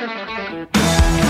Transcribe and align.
Thank 0.00 1.24
you. 1.24 1.29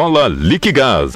Viola 0.01 0.27
Liquigás. 0.27 1.11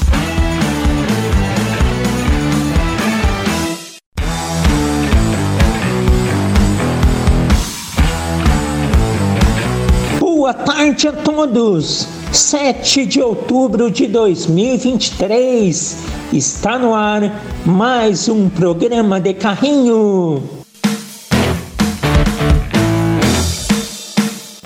Boa 10.19 10.53
tarde 10.53 11.07
a 11.07 11.13
todos. 11.13 12.07
7 12.31 13.07
de 13.07 13.21
outubro 13.21 13.89
de 13.89 14.05
2023 14.05 15.97
está 16.31 16.77
no 16.77 16.93
ar 16.93 17.41
mais 17.65 18.29
um 18.29 18.47
programa 18.47 19.19
de 19.19 19.33
carrinho. 19.33 20.64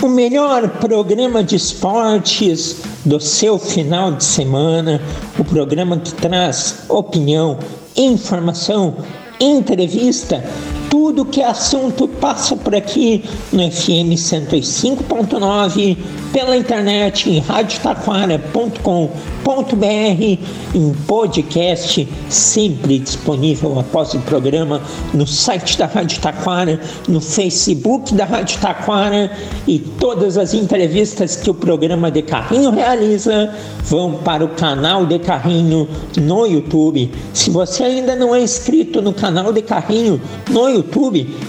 O 0.01 0.07
melhor 0.07 0.69
programa 0.79 1.43
de 1.43 1.57
esportes 1.57 2.77
do 3.03 3.19
seu 3.19 3.59
final 3.59 4.13
de 4.13 4.23
semana, 4.23 5.01
o 5.37 5.43
programa 5.43 5.97
que 5.97 6.13
traz 6.13 6.85
opinião, 6.87 7.59
informação, 7.97 8.95
entrevista, 9.41 10.41
tudo 10.89 11.23
que 11.23 11.41
é 11.41 11.45
assunto 11.45 12.07
passa 12.07 12.55
por 12.55 12.75
aqui 12.75 13.23
no 13.53 13.71
FM 13.71 14.17
105.9, 14.17 15.95
pela 16.33 16.57
internet 16.57 17.29
em 17.29 17.39
radiotaquara.com.br, 17.39 20.39
em 20.75 20.93
podcast 21.07 22.07
sempre 22.27 22.99
disponível 22.99 23.79
após 23.79 24.13
o 24.13 24.19
programa 24.21 24.81
no 25.13 25.27
site 25.27 25.77
da 25.77 25.85
Rádio 25.85 26.19
Taquara, 26.19 26.79
no 27.07 27.21
Facebook 27.21 28.13
da 28.13 28.25
Rádio 28.25 28.59
Taquara 28.59 29.31
e 29.67 29.79
todas 29.79 30.37
as 30.37 30.53
entrevistas 30.53 31.35
que 31.35 31.49
o 31.49 31.53
programa 31.53 32.11
de 32.11 32.21
Carrinho 32.21 32.71
realiza 32.71 33.53
vão 33.83 34.13
para 34.13 34.43
o 34.43 34.49
canal 34.49 35.05
de 35.05 35.19
Carrinho 35.19 35.87
no 36.19 36.45
YouTube. 36.45 37.11
Se 37.33 37.49
você 37.49 37.83
ainda 37.83 38.15
não 38.15 38.33
é 38.33 38.41
inscrito 38.41 39.01
no 39.01 39.13
canal 39.13 39.51
de 39.51 39.61
Carrinho 39.61 40.21
no 40.49 40.69
YouTube, 40.69 40.78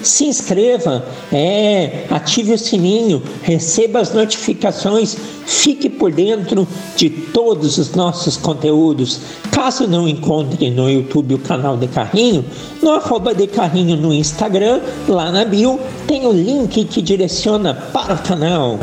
se 0.02 0.24
inscreva, 0.24 1.04
é, 1.32 2.06
ative 2.10 2.52
o 2.54 2.58
sininho, 2.58 3.22
receba 3.42 4.00
as 4.00 4.12
notificações, 4.12 5.16
fique 5.46 5.88
por 5.88 6.12
dentro 6.12 6.66
de 6.96 7.10
todos 7.10 7.78
os 7.78 7.94
nossos 7.94 8.36
conteúdos. 8.36 9.20
Caso 9.50 9.86
não 9.86 10.08
encontre 10.08 10.70
no 10.70 10.88
YouTube 10.88 11.34
o 11.34 11.38
canal 11.38 11.76
de 11.76 11.88
Carrinho, 11.88 12.44
no 12.82 12.92
arroba 12.92 13.34
de 13.34 13.46
Carrinho 13.46 13.96
no 13.96 14.12
Instagram, 14.12 14.80
lá 15.08 15.30
na 15.30 15.44
bio, 15.44 15.78
tem 16.06 16.26
o 16.26 16.32
link 16.32 16.84
que 16.84 17.02
direciona 17.02 17.74
para 17.74 18.14
o 18.14 18.18
canal. 18.18 18.78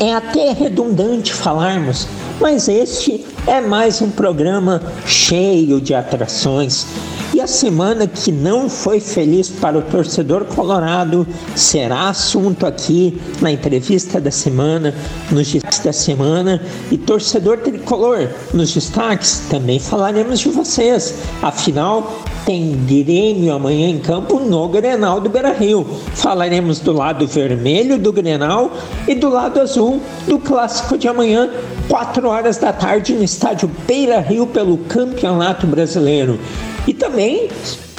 É 0.00 0.12
até 0.12 0.52
redundante 0.52 1.32
falarmos, 1.32 2.06
mas 2.40 2.68
este 2.68 3.24
é 3.46 3.60
mais 3.60 4.00
um 4.00 4.10
programa 4.10 4.82
cheio 5.06 5.80
de 5.80 5.94
atrações. 5.94 6.86
E 7.34 7.40
a 7.40 7.48
semana 7.48 8.06
que 8.06 8.30
não 8.30 8.70
foi 8.70 9.00
feliz 9.00 9.48
para 9.48 9.76
o 9.76 9.82
torcedor 9.82 10.44
colorado 10.44 11.26
será 11.56 12.08
assunto 12.08 12.64
aqui 12.64 13.20
na 13.40 13.50
entrevista 13.50 14.20
da 14.20 14.30
semana, 14.30 14.94
nos 15.32 15.50
destaques 15.50 15.80
da 15.80 15.92
semana. 15.92 16.62
E 16.92 16.96
torcedor 16.96 17.58
tricolor, 17.58 18.28
nos 18.52 18.72
destaques 18.72 19.42
também 19.50 19.80
falaremos 19.80 20.38
de 20.38 20.48
vocês. 20.48 21.16
Afinal, 21.42 22.22
tem 22.46 22.72
Grêmio 22.86 23.52
amanhã 23.52 23.88
em 23.88 23.98
campo 23.98 24.38
no 24.38 24.68
Grenal 24.68 25.20
do 25.20 25.28
Beira 25.28 25.52
Rio. 25.52 25.84
Falaremos 26.14 26.78
do 26.78 26.92
lado 26.92 27.26
vermelho 27.26 27.98
do 27.98 28.12
Grenal 28.12 28.70
e 29.08 29.14
do 29.16 29.28
lado 29.28 29.60
azul 29.60 30.00
do 30.28 30.38
clássico 30.38 30.96
de 30.96 31.08
amanhã, 31.08 31.50
4 31.88 32.28
horas 32.28 32.56
da 32.58 32.72
tarde, 32.72 33.14
no 33.14 33.22
estádio 33.22 33.70
Beira 33.86 34.20
Rio, 34.20 34.46
pelo 34.46 34.78
Campeonato 34.78 35.66
Brasileiro. 35.66 36.38
E 36.86 36.94
também 36.94 37.48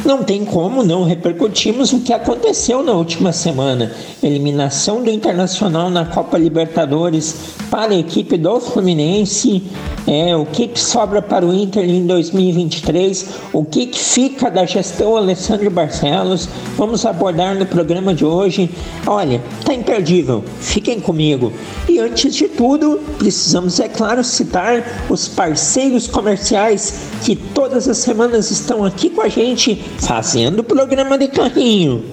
não 0.05 0.23
tem 0.23 0.45
como 0.45 0.83
não 0.83 1.03
repercutirmos 1.03 1.91
o 1.91 1.99
que 1.99 2.13
aconteceu 2.13 2.83
na 2.83 2.93
última 2.93 3.33
semana. 3.33 3.91
Eliminação 4.21 5.03
do 5.03 5.09
Internacional 5.09 5.89
na 5.89 6.05
Copa 6.05 6.38
Libertadores 6.38 7.55
para 7.71 7.93
a 7.93 7.97
equipe 7.97 8.38
do 8.38 8.59
Fluminense. 8.59 9.63
É, 10.07 10.35
o 10.35 10.45
que, 10.45 10.67
que 10.67 10.79
sobra 10.79 11.21
para 11.21 11.45
o 11.45 11.53
Inter 11.53 11.89
em 11.89 12.05
2023? 12.05 13.27
O 13.51 13.66
que, 13.66 13.88
que 13.88 13.97
fica 13.97 14.51
da 14.51 14.63
gestão 14.66 15.17
Alessandro 15.17 15.71
Barcelos? 15.71 16.47
Vamos 16.77 17.03
abordar 17.05 17.55
no 17.55 17.66
programa 17.66 18.13
de 18.13 18.23
hoje. 18.23 18.69
Olha, 19.07 19.41
tá 19.66 19.73
imperdível. 19.73 20.43
Fiquem 20.59 20.99
comigo. 20.99 21.51
E 21.89 21.97
antes 21.97 22.35
de 22.35 22.47
tudo, 22.47 22.99
precisamos, 23.17 23.79
é 23.79 23.87
claro, 23.87 24.23
citar 24.23 25.05
os 25.09 25.27
parceiros 25.27 26.07
comerciais 26.07 26.99
que 27.23 27.35
todas 27.55 27.88
as 27.88 27.97
semanas 27.97 28.51
estão 28.51 28.83
aqui 28.83 29.09
com 29.09 29.21
a 29.21 29.29
gente 29.29 29.75
fazendo 29.97 30.61
programa 30.63 31.17
de 31.17 31.29
carrinho. 31.29 32.03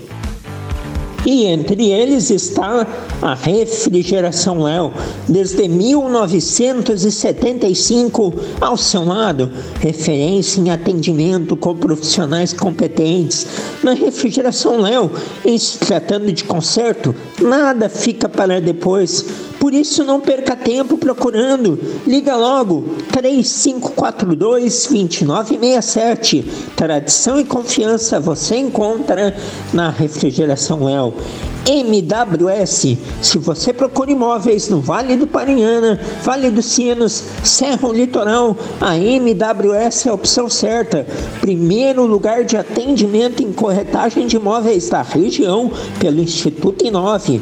E 1.27 1.45
entre 1.45 1.91
eles 1.91 2.31
está 2.31 2.87
a 3.23 3.35
refrigeração 3.35 4.63
Léo, 4.65 4.93
desde 5.29 5.69
1975 5.69 8.35
ao 8.61 8.77
seu 8.77 9.05
lado, 9.05 9.49
referência 9.79 10.61
em 10.61 10.71
atendimento 10.71 11.57
com 11.57 11.77
profissionais 11.77 12.53
competentes. 12.53 13.47
Na 13.83 13.95
refrigeração 13.95 14.81
Léo, 14.81 15.13
em 15.45 15.57
se 15.57 15.79
tratando 15.79 16.33
de 16.33 16.43
conserto, 16.43 17.15
nada 17.41 17.89
fica 17.89 18.29
para 18.29 18.61
depois. 18.61 19.25
Por 19.61 19.73
isso 19.73 20.03
não 20.03 20.19
perca 20.21 20.57
tempo 20.57 20.99
procurando. 20.99 21.79
Liga 22.05 22.35
logo 22.35 22.97
3542 23.13 24.89
2967. 24.91 26.45
Tradição 26.75 27.39
e 27.39 27.45
confiança 27.45 28.19
você 28.19 28.57
encontra 28.57 29.37
na 29.73 29.91
Refrigeração 29.91 30.85
Léo. 30.85 31.15
MWS. 31.67 32.97
Se 33.21 33.39
você 33.39 33.73
procura 33.73 34.11
imóveis 34.11 34.69
no 34.69 34.81
Vale 34.81 35.17
do 35.17 35.27
Paranhana, 35.27 36.01
Vale 36.23 36.51
dos 36.51 36.67
Sinos, 36.67 37.25
Serra 37.45 37.89
Litoral, 37.89 38.57
a 38.81 38.97
MWS 38.97 40.07
é 40.07 40.11
a 40.11 40.15
opção 40.15 40.49
certa. 40.49 41.07
Primeiro 41.41 42.05
lugar 42.05 42.45
de 42.45 42.57
atendimento 42.57 43.43
em 43.43 43.53
corretagem 43.53 44.27
de 44.27 44.37
imóveis 44.37 44.89
da 44.89 45.03
região 45.03 45.71
pelo 45.99 46.21
Instituto 46.21 46.85
Inove. 46.85 47.41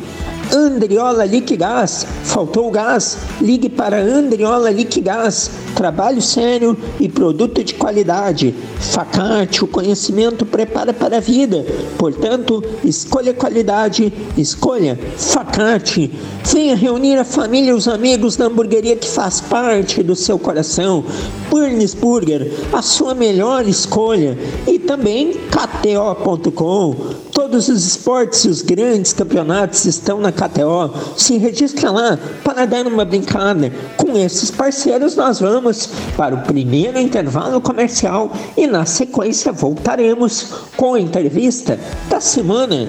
Andriola 0.53 1.25
Liquigás, 1.25 2.07
faltou 2.25 2.71
gás? 2.71 3.19
Ligue 3.41 3.69
para 3.69 4.01
Andriola 4.01 4.71
Liquigás. 4.71 5.51
Trabalho 5.77 6.21
sério 6.21 6.77
e 6.99 7.09
produto 7.09 7.63
de 7.63 7.75
qualidade. 7.75 8.55
Facate, 8.79 9.63
o 9.63 9.69
conhecimento 9.69 10.45
prepara 10.45 10.93
para 10.93 11.19
a 11.19 11.21
vida. 11.21 11.65
Portanto, 11.97 12.63
escolha 12.85 13.33
qualidade, 13.33 14.13
escolha 14.37 14.99
Facate. 15.17 16.11
Venha 16.45 16.75
reunir 16.75 17.17
a 17.17 17.25
família 17.25 17.71
e 17.71 17.75
os 17.75 17.87
amigos 17.87 18.37
da 18.37 18.47
hamburgueria 18.47 18.97
que 18.97 19.09
faz 19.09 19.41
parte 19.41 20.03
do 20.03 20.17
seu 20.17 20.39
coração. 20.39 21.05
Burns 21.49 21.95
Burger, 21.95 22.51
a 22.73 22.83
sua 22.83 23.15
melhor 23.15 23.69
escolha. 23.69 24.37
E 24.67 24.79
também 24.79 25.33
KTO.com. 25.51 27.30
Todos 27.41 27.71
os 27.71 27.87
esportes 27.87 28.45
e 28.45 28.49
os 28.49 28.61
grandes 28.61 29.15
campeonatos 29.15 29.87
estão 29.87 30.21
na 30.21 30.31
KTO. 30.31 30.93
Se 31.17 31.39
registra 31.39 31.91
lá 31.91 32.19
para 32.45 32.67
dar 32.67 32.87
uma 32.87 33.03
brincada. 33.03 33.73
Com 33.97 34.15
esses 34.15 34.51
parceiros, 34.51 35.17
nós 35.17 35.41
vamos 35.41 35.89
para 36.19 36.35
o 36.35 36.43
primeiro 36.43 36.99
intervalo 36.99 37.59
comercial 37.59 38.31
e 38.59 38.67
na 38.67 38.85
sequência 38.85 39.53
voltaremos 39.53 40.49
com 40.77 40.93
a 40.93 41.01
entrevista 41.01 41.81
da 42.11 42.21
semana. 42.21 42.89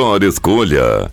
melhor 0.00 0.22
escolha. 0.22 1.12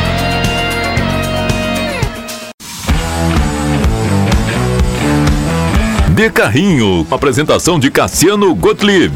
De 6.11 6.29
Carrinho. 6.29 7.07
Apresentação 7.09 7.79
de 7.79 7.89
Cassiano 7.89 8.53
Gottlieb. 8.53 9.13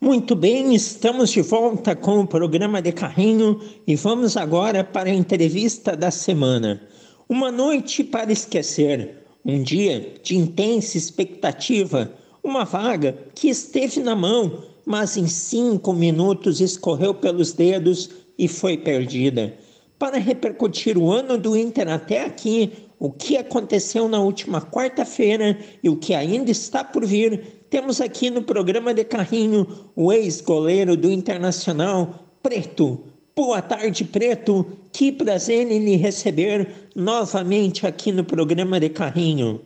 Muito 0.00 0.36
bem, 0.36 0.74
estamos 0.74 1.30
de 1.30 1.42
volta 1.42 1.96
com 1.96 2.20
o 2.20 2.26
programa 2.26 2.80
de 2.80 2.92
carrinho 2.92 3.60
e 3.86 3.96
vamos 3.96 4.36
agora 4.36 4.84
para 4.84 5.10
a 5.10 5.14
entrevista 5.14 5.96
da 5.96 6.10
semana. 6.10 6.80
Uma 7.28 7.50
noite 7.50 8.04
para 8.04 8.32
esquecer. 8.32 9.23
Um 9.44 9.62
dia 9.62 10.14
de 10.22 10.36
intensa 10.36 10.96
expectativa, 10.96 12.10
uma 12.42 12.64
vaga 12.64 13.14
que 13.34 13.48
esteve 13.48 14.00
na 14.00 14.16
mão, 14.16 14.64
mas 14.86 15.18
em 15.18 15.26
cinco 15.26 15.92
minutos 15.92 16.62
escorreu 16.62 17.12
pelos 17.12 17.52
dedos 17.52 18.08
e 18.38 18.48
foi 18.48 18.78
perdida. 18.78 19.54
Para 19.98 20.18
repercutir 20.18 20.96
o 20.96 21.12
ano 21.12 21.36
do 21.36 21.54
Inter 21.56 21.88
até 21.88 22.24
aqui, 22.24 22.72
o 22.98 23.10
que 23.10 23.36
aconteceu 23.36 24.08
na 24.08 24.18
última 24.18 24.62
quarta-feira 24.62 25.58
e 25.82 25.90
o 25.90 25.96
que 25.96 26.14
ainda 26.14 26.50
está 26.50 26.82
por 26.82 27.04
vir, 27.04 27.66
temos 27.68 28.00
aqui 28.00 28.30
no 28.30 28.42
programa 28.42 28.94
de 28.94 29.04
carrinho 29.04 29.66
o 29.94 30.10
ex-goleiro 30.10 30.96
do 30.96 31.10
Internacional, 31.10 32.38
Preto, 32.42 33.04
Boa 33.36 33.60
tarde, 33.60 34.04
Preto. 34.04 34.64
Que 34.92 35.10
prazer 35.10 35.68
em 35.68 35.84
lhe 35.84 35.96
receber 35.96 36.88
novamente 36.94 37.84
aqui 37.84 38.12
no 38.12 38.22
programa 38.22 38.78
de 38.78 38.88
Carrinho. 38.88 39.60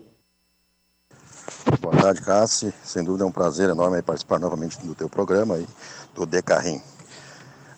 Boa 1.78 1.94
tarde, 1.94 2.22
Cassi. 2.22 2.72
Sem 2.82 3.04
dúvida 3.04 3.24
é 3.24 3.26
um 3.26 3.30
prazer 3.30 3.68
enorme 3.68 4.00
participar 4.00 4.38
novamente 4.38 4.78
do 4.78 4.94
teu 4.94 5.06
programa 5.06 5.56
aí, 5.56 5.66
do 6.14 6.24
De 6.24 6.40
Carrinho. 6.40 6.80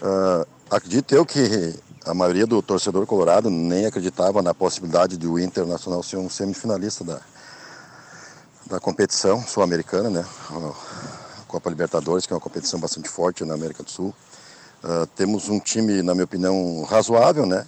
Uh, 0.00 0.46
acredito 0.70 1.12
eu 1.12 1.26
que 1.26 1.74
a 2.06 2.14
maioria 2.14 2.46
do 2.46 2.62
torcedor 2.62 3.04
colorado 3.04 3.50
nem 3.50 3.84
acreditava 3.84 4.40
na 4.42 4.54
possibilidade 4.54 5.16
de 5.16 5.26
o 5.26 5.40
Internacional 5.40 6.04
ser 6.04 6.18
um 6.18 6.30
semifinalista 6.30 7.02
da, 7.02 7.20
da 8.66 8.78
competição 8.78 9.42
sul-americana, 9.42 10.08
né? 10.08 10.24
A 10.50 11.42
Copa 11.48 11.68
Libertadores, 11.68 12.26
que 12.26 12.32
é 12.32 12.36
uma 12.36 12.40
competição 12.40 12.78
bastante 12.78 13.08
forte 13.08 13.44
na 13.44 13.54
América 13.54 13.82
do 13.82 13.90
Sul. 13.90 14.14
Uh, 14.82 15.06
temos 15.14 15.48
um 15.48 15.60
time, 15.60 16.02
na 16.02 16.14
minha 16.14 16.24
opinião, 16.24 16.82
razoável, 16.84 17.46
né? 17.46 17.66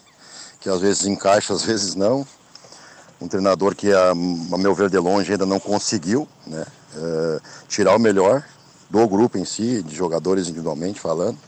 Que 0.60 0.68
às 0.68 0.80
vezes 0.80 1.06
encaixa, 1.06 1.52
às 1.52 1.62
vezes 1.62 1.94
não. 1.94 2.26
Um 3.20 3.28
treinador 3.28 3.74
que, 3.74 3.92
a, 3.92 4.10
a 4.10 4.58
meu 4.58 4.74
ver, 4.74 4.90
de 4.90 4.98
longe 4.98 5.30
ainda 5.30 5.46
não 5.46 5.60
conseguiu 5.60 6.26
né? 6.46 6.64
Uh, 6.96 7.40
tirar 7.68 7.96
o 7.96 7.98
melhor 7.98 8.44
do 8.90 9.06
grupo 9.08 9.38
em 9.38 9.44
si, 9.44 9.82
de 9.82 9.94
jogadores 9.94 10.48
individualmente 10.48 11.00
falando. 11.00 11.38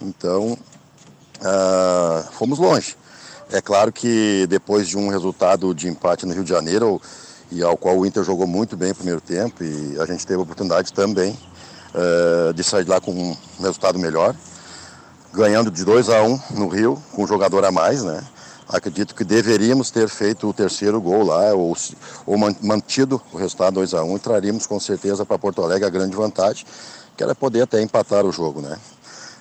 Então, 0.00 0.56
uh, 1.40 2.32
fomos 2.32 2.58
longe. 2.58 2.96
É 3.50 3.60
claro 3.60 3.92
que 3.92 4.46
depois 4.48 4.88
de 4.88 4.96
um 4.96 5.08
resultado 5.08 5.74
de 5.74 5.88
empate 5.88 6.24
no 6.24 6.32
Rio 6.32 6.44
de 6.44 6.50
Janeiro, 6.50 7.00
e 7.50 7.62
ao 7.62 7.76
qual 7.76 7.98
o 7.98 8.06
Inter 8.06 8.24
jogou 8.24 8.46
muito 8.46 8.76
bem 8.76 8.88
no 8.88 8.94
primeiro 8.94 9.20
tempo, 9.20 9.62
e 9.62 10.00
a 10.00 10.06
gente 10.06 10.26
teve 10.26 10.40
a 10.40 10.42
oportunidade 10.42 10.92
também 10.92 11.38
uh, 11.94 12.54
de 12.54 12.64
sair 12.64 12.84
de 12.84 12.90
lá 12.90 13.00
com 13.00 13.12
um 13.12 13.36
resultado 13.60 13.98
melhor, 13.98 14.34
ganhando 15.32 15.70
de 15.70 15.84
2 15.84 16.08
a 16.08 16.22
1 16.22 16.26
um 16.26 16.40
no 16.50 16.68
Rio, 16.68 17.02
com 17.12 17.24
um 17.24 17.26
jogador 17.26 17.64
a 17.64 17.70
mais, 17.70 18.02
né? 18.02 18.22
Acredito 18.68 19.14
que 19.14 19.24
deveríamos 19.24 19.90
ter 19.90 20.08
feito 20.08 20.48
o 20.48 20.52
terceiro 20.52 21.00
gol 21.00 21.24
lá, 21.24 21.52
ou, 21.52 21.76
ou 22.24 22.38
mantido 22.62 23.20
o 23.32 23.36
resultado 23.36 23.74
2 23.74 23.94
a 23.94 24.02
1 24.02 24.10
um, 24.10 24.16
e 24.16 24.18
traríamos 24.18 24.66
com 24.66 24.78
certeza 24.78 25.26
para 25.26 25.38
Porto 25.38 25.62
Alegre 25.62 25.86
a 25.86 25.90
grande 25.90 26.16
vantagem, 26.16 26.64
que 27.16 27.22
era 27.22 27.34
poder 27.34 27.62
até 27.62 27.82
empatar 27.82 28.24
o 28.24 28.32
jogo, 28.32 28.60
né? 28.60 28.78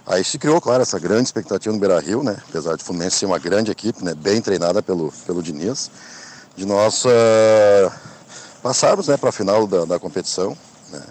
Aí 0.05 0.23
se 0.23 0.37
criou, 0.37 0.59
claro, 0.59 0.81
essa 0.81 0.99
grande 0.99 1.23
expectativa 1.23 1.73
no 1.73 1.79
Beira-Rio, 1.79 2.23
né? 2.23 2.35
Apesar 2.49 2.75
de 2.75 2.83
Fluminense 2.83 3.17
ser 3.17 3.25
uma 3.25 3.39
grande 3.39 3.71
equipe, 3.71 4.03
né? 4.03 4.13
Bem 4.13 4.41
treinada 4.41 4.81
pelo, 4.81 5.13
pelo 5.25 5.43
Diniz, 5.43 5.91
de 6.55 6.65
nós 6.65 7.05
uh, 7.05 7.91
passarmos 8.61 9.07
né, 9.07 9.15
para 9.15 9.29
a 9.29 9.31
final 9.31 9.67
da, 9.67 9.85
da 9.85 9.99
competição, 9.99 10.57
né? 10.91 11.01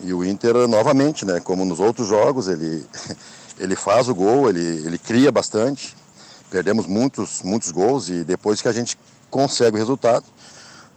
E 0.00 0.12
o 0.12 0.24
Inter, 0.24 0.66
novamente, 0.66 1.24
né? 1.24 1.38
Como 1.38 1.64
nos 1.64 1.78
outros 1.78 2.08
jogos, 2.08 2.48
ele, 2.48 2.84
ele 3.62 3.76
faz 3.76 4.08
o 4.08 4.14
gol, 4.14 4.48
ele, 4.48 4.84
ele 4.84 4.98
cria 4.98 5.30
bastante, 5.30 5.96
perdemos 6.50 6.86
muitos, 6.86 7.42
muitos 7.42 7.70
gols 7.70 8.08
e 8.08 8.24
depois 8.24 8.60
que 8.60 8.68
a 8.68 8.72
gente 8.72 8.98
consegue 9.30 9.76
o 9.76 9.78
resultado, 9.78 10.24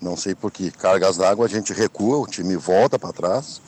não 0.02 0.18
sei 0.18 0.34
por 0.34 0.52
que 0.52 0.72
cargas 0.72 1.18
d'água, 1.18 1.46
a 1.46 1.50
gente 1.50 1.72
recua, 1.74 2.18
o 2.18 2.28
time 2.28 2.56
volta 2.56 2.98
para 2.98 3.14
trás 3.14 3.62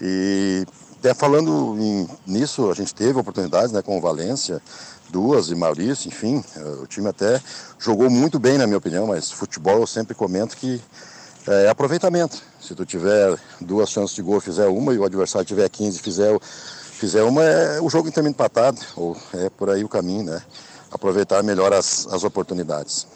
e 0.00 0.64
até 0.98 1.12
falando 1.12 1.76
em, 1.78 2.08
nisso, 2.26 2.70
a 2.70 2.74
gente 2.74 2.94
teve 2.94 3.18
oportunidades 3.18 3.72
né, 3.72 3.82
com 3.82 3.98
o 3.98 4.00
Valência, 4.00 4.62
duas 5.10 5.50
e 5.50 5.54
Maurício, 5.54 6.08
enfim, 6.08 6.42
eh, 6.56 6.78
o 6.82 6.86
time 6.86 7.08
até 7.08 7.40
jogou 7.78 8.08
muito 8.08 8.38
bem, 8.38 8.58
na 8.58 8.66
minha 8.66 8.78
opinião, 8.78 9.06
mas 9.06 9.30
futebol 9.30 9.80
eu 9.80 9.86
sempre 9.86 10.14
comento 10.14 10.56
que 10.56 10.80
é 11.46 11.68
aproveitamento. 11.68 12.42
Se 12.60 12.74
tu 12.74 12.84
tiver 12.84 13.38
duas 13.60 13.88
chances 13.88 14.16
de 14.16 14.22
gol, 14.22 14.40
fizer 14.40 14.66
uma, 14.66 14.92
e 14.92 14.98
o 14.98 15.04
adversário 15.04 15.46
tiver 15.46 15.68
15 15.68 15.98
e 15.98 16.02
fizer, 16.02 16.36
fizer 16.96 17.22
uma, 17.22 17.42
é 17.42 17.80
o 17.80 17.90
jogo 17.90 18.08
inteiramente 18.08 18.34
empatado, 18.34 18.80
ou 18.96 19.16
é 19.34 19.50
por 19.50 19.68
aí 19.68 19.84
o 19.84 19.88
caminho, 19.88 20.24
né? 20.24 20.42
Aproveitar 20.90 21.42
melhor 21.42 21.72
as, 21.72 22.06
as 22.06 22.24
oportunidades. 22.24 23.06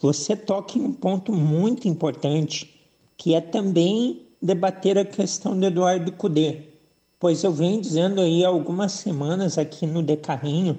Você 0.00 0.36
toca 0.36 0.78
em 0.78 0.82
um 0.82 0.92
ponto 0.92 1.32
muito 1.32 1.88
importante, 1.88 2.80
que 3.16 3.34
é 3.34 3.40
também 3.40 4.28
debater 4.40 4.98
a 4.98 5.04
questão 5.04 5.58
do 5.58 5.66
Eduardo 5.66 6.12
Cudê, 6.12 6.62
pois 7.18 7.42
eu 7.42 7.52
venho 7.52 7.80
dizendo 7.80 8.20
aí 8.20 8.44
algumas 8.44 8.92
semanas 8.92 9.58
aqui 9.58 9.86
no 9.86 10.02
Decarrinho 10.02 10.78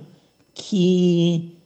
que 0.54 1.58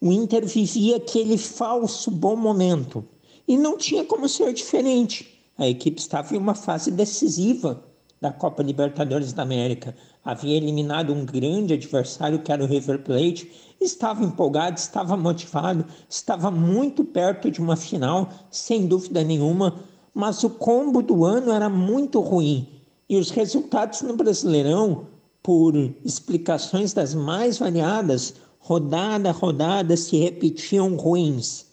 o 0.00 0.12
Inter 0.12 0.46
vivia 0.46 0.96
aquele 0.96 1.36
falso 1.36 2.10
bom 2.10 2.36
momento 2.36 3.04
e 3.46 3.58
não 3.58 3.76
tinha 3.76 4.04
como 4.04 4.28
ser 4.28 4.52
diferente. 4.54 5.42
A 5.58 5.66
equipe 5.66 6.00
estava 6.00 6.34
em 6.34 6.38
uma 6.38 6.54
fase 6.54 6.90
decisiva 6.90 7.87
da 8.20 8.32
Copa 8.32 8.62
Libertadores 8.62 9.32
da 9.32 9.42
América. 9.42 9.94
Havia 10.24 10.56
eliminado 10.56 11.12
um 11.12 11.24
grande 11.24 11.74
adversário 11.74 12.40
que 12.40 12.52
era 12.52 12.62
o 12.62 12.66
River 12.66 13.02
Plate, 13.02 13.50
estava 13.80 14.24
empolgado, 14.24 14.78
estava 14.78 15.16
motivado, 15.16 15.84
estava 16.08 16.50
muito 16.50 17.04
perto 17.04 17.50
de 17.50 17.60
uma 17.60 17.76
final, 17.76 18.28
sem 18.50 18.86
dúvida 18.86 19.22
nenhuma 19.22 19.74
mas 20.18 20.42
o 20.42 20.50
combo 20.50 21.00
do 21.00 21.24
ano 21.24 21.52
era 21.52 21.68
muito 21.68 22.18
ruim 22.18 22.66
e 23.08 23.16
os 23.16 23.30
resultados 23.30 24.02
no 24.02 24.16
Brasileirão, 24.16 25.06
por 25.40 25.76
explicações 26.04 26.92
das 26.92 27.14
mais 27.14 27.56
variadas, 27.58 28.34
rodada 28.58 29.30
a 29.30 29.32
rodada 29.32 29.96
se 29.96 30.16
repetiam 30.16 30.96
ruins. 30.96 31.66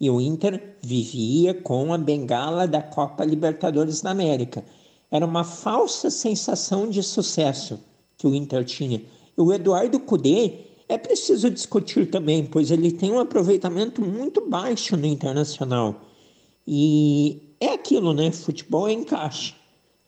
E 0.00 0.08
o 0.08 0.18
Inter 0.18 0.78
vivia 0.82 1.52
com 1.52 1.92
a 1.92 1.98
bengala 1.98 2.66
da 2.66 2.80
Copa 2.82 3.22
Libertadores 3.22 4.00
da 4.00 4.12
América. 4.12 4.64
Era 5.10 5.26
uma 5.26 5.44
falsa 5.44 6.10
sensação 6.10 6.88
de 6.88 7.02
sucesso 7.02 7.80
que 8.16 8.26
o 8.26 8.34
Inter 8.34 8.64
tinha. 8.64 9.02
E 9.36 9.40
o 9.40 9.52
Eduardo 9.52 9.98
Cudê 9.98 10.52
é 10.88 10.98
preciso 10.98 11.50
discutir 11.50 12.10
também, 12.10 12.44
pois 12.44 12.70
ele 12.70 12.92
tem 12.92 13.12
um 13.12 13.20
aproveitamento 13.20 14.02
muito 14.02 14.48
baixo 14.48 14.96
no 14.96 15.06
Internacional. 15.06 16.00
E 16.66 17.54
é 17.60 17.74
aquilo, 17.74 18.12
né? 18.12 18.30
Futebol 18.30 18.88
é 18.88 18.92
encaixe. 18.92 19.54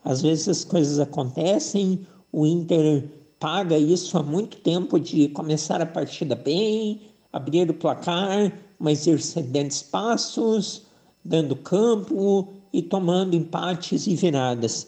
Às 0.03 0.21
vezes 0.21 0.47
as 0.49 0.63
coisas 0.63 0.99
acontecem, 0.99 2.05
o 2.31 2.45
Inter 2.45 3.05
paga 3.39 3.77
isso 3.77 4.17
há 4.17 4.23
muito 4.23 4.57
tempo 4.57 4.99
de 4.99 5.29
começar 5.29 5.81
a 5.81 5.85
partida 5.85 6.35
bem, 6.35 7.01
abrir 7.31 7.69
o 7.69 7.73
placar, 7.73 8.51
mas 8.77 9.07
ir 9.07 9.21
cedendo 9.21 9.71
espaços, 9.71 10.83
dando 11.23 11.55
campo 11.55 12.53
e 12.71 12.81
tomando 12.81 13.35
empates 13.35 14.07
e 14.07 14.15
viradas. 14.15 14.87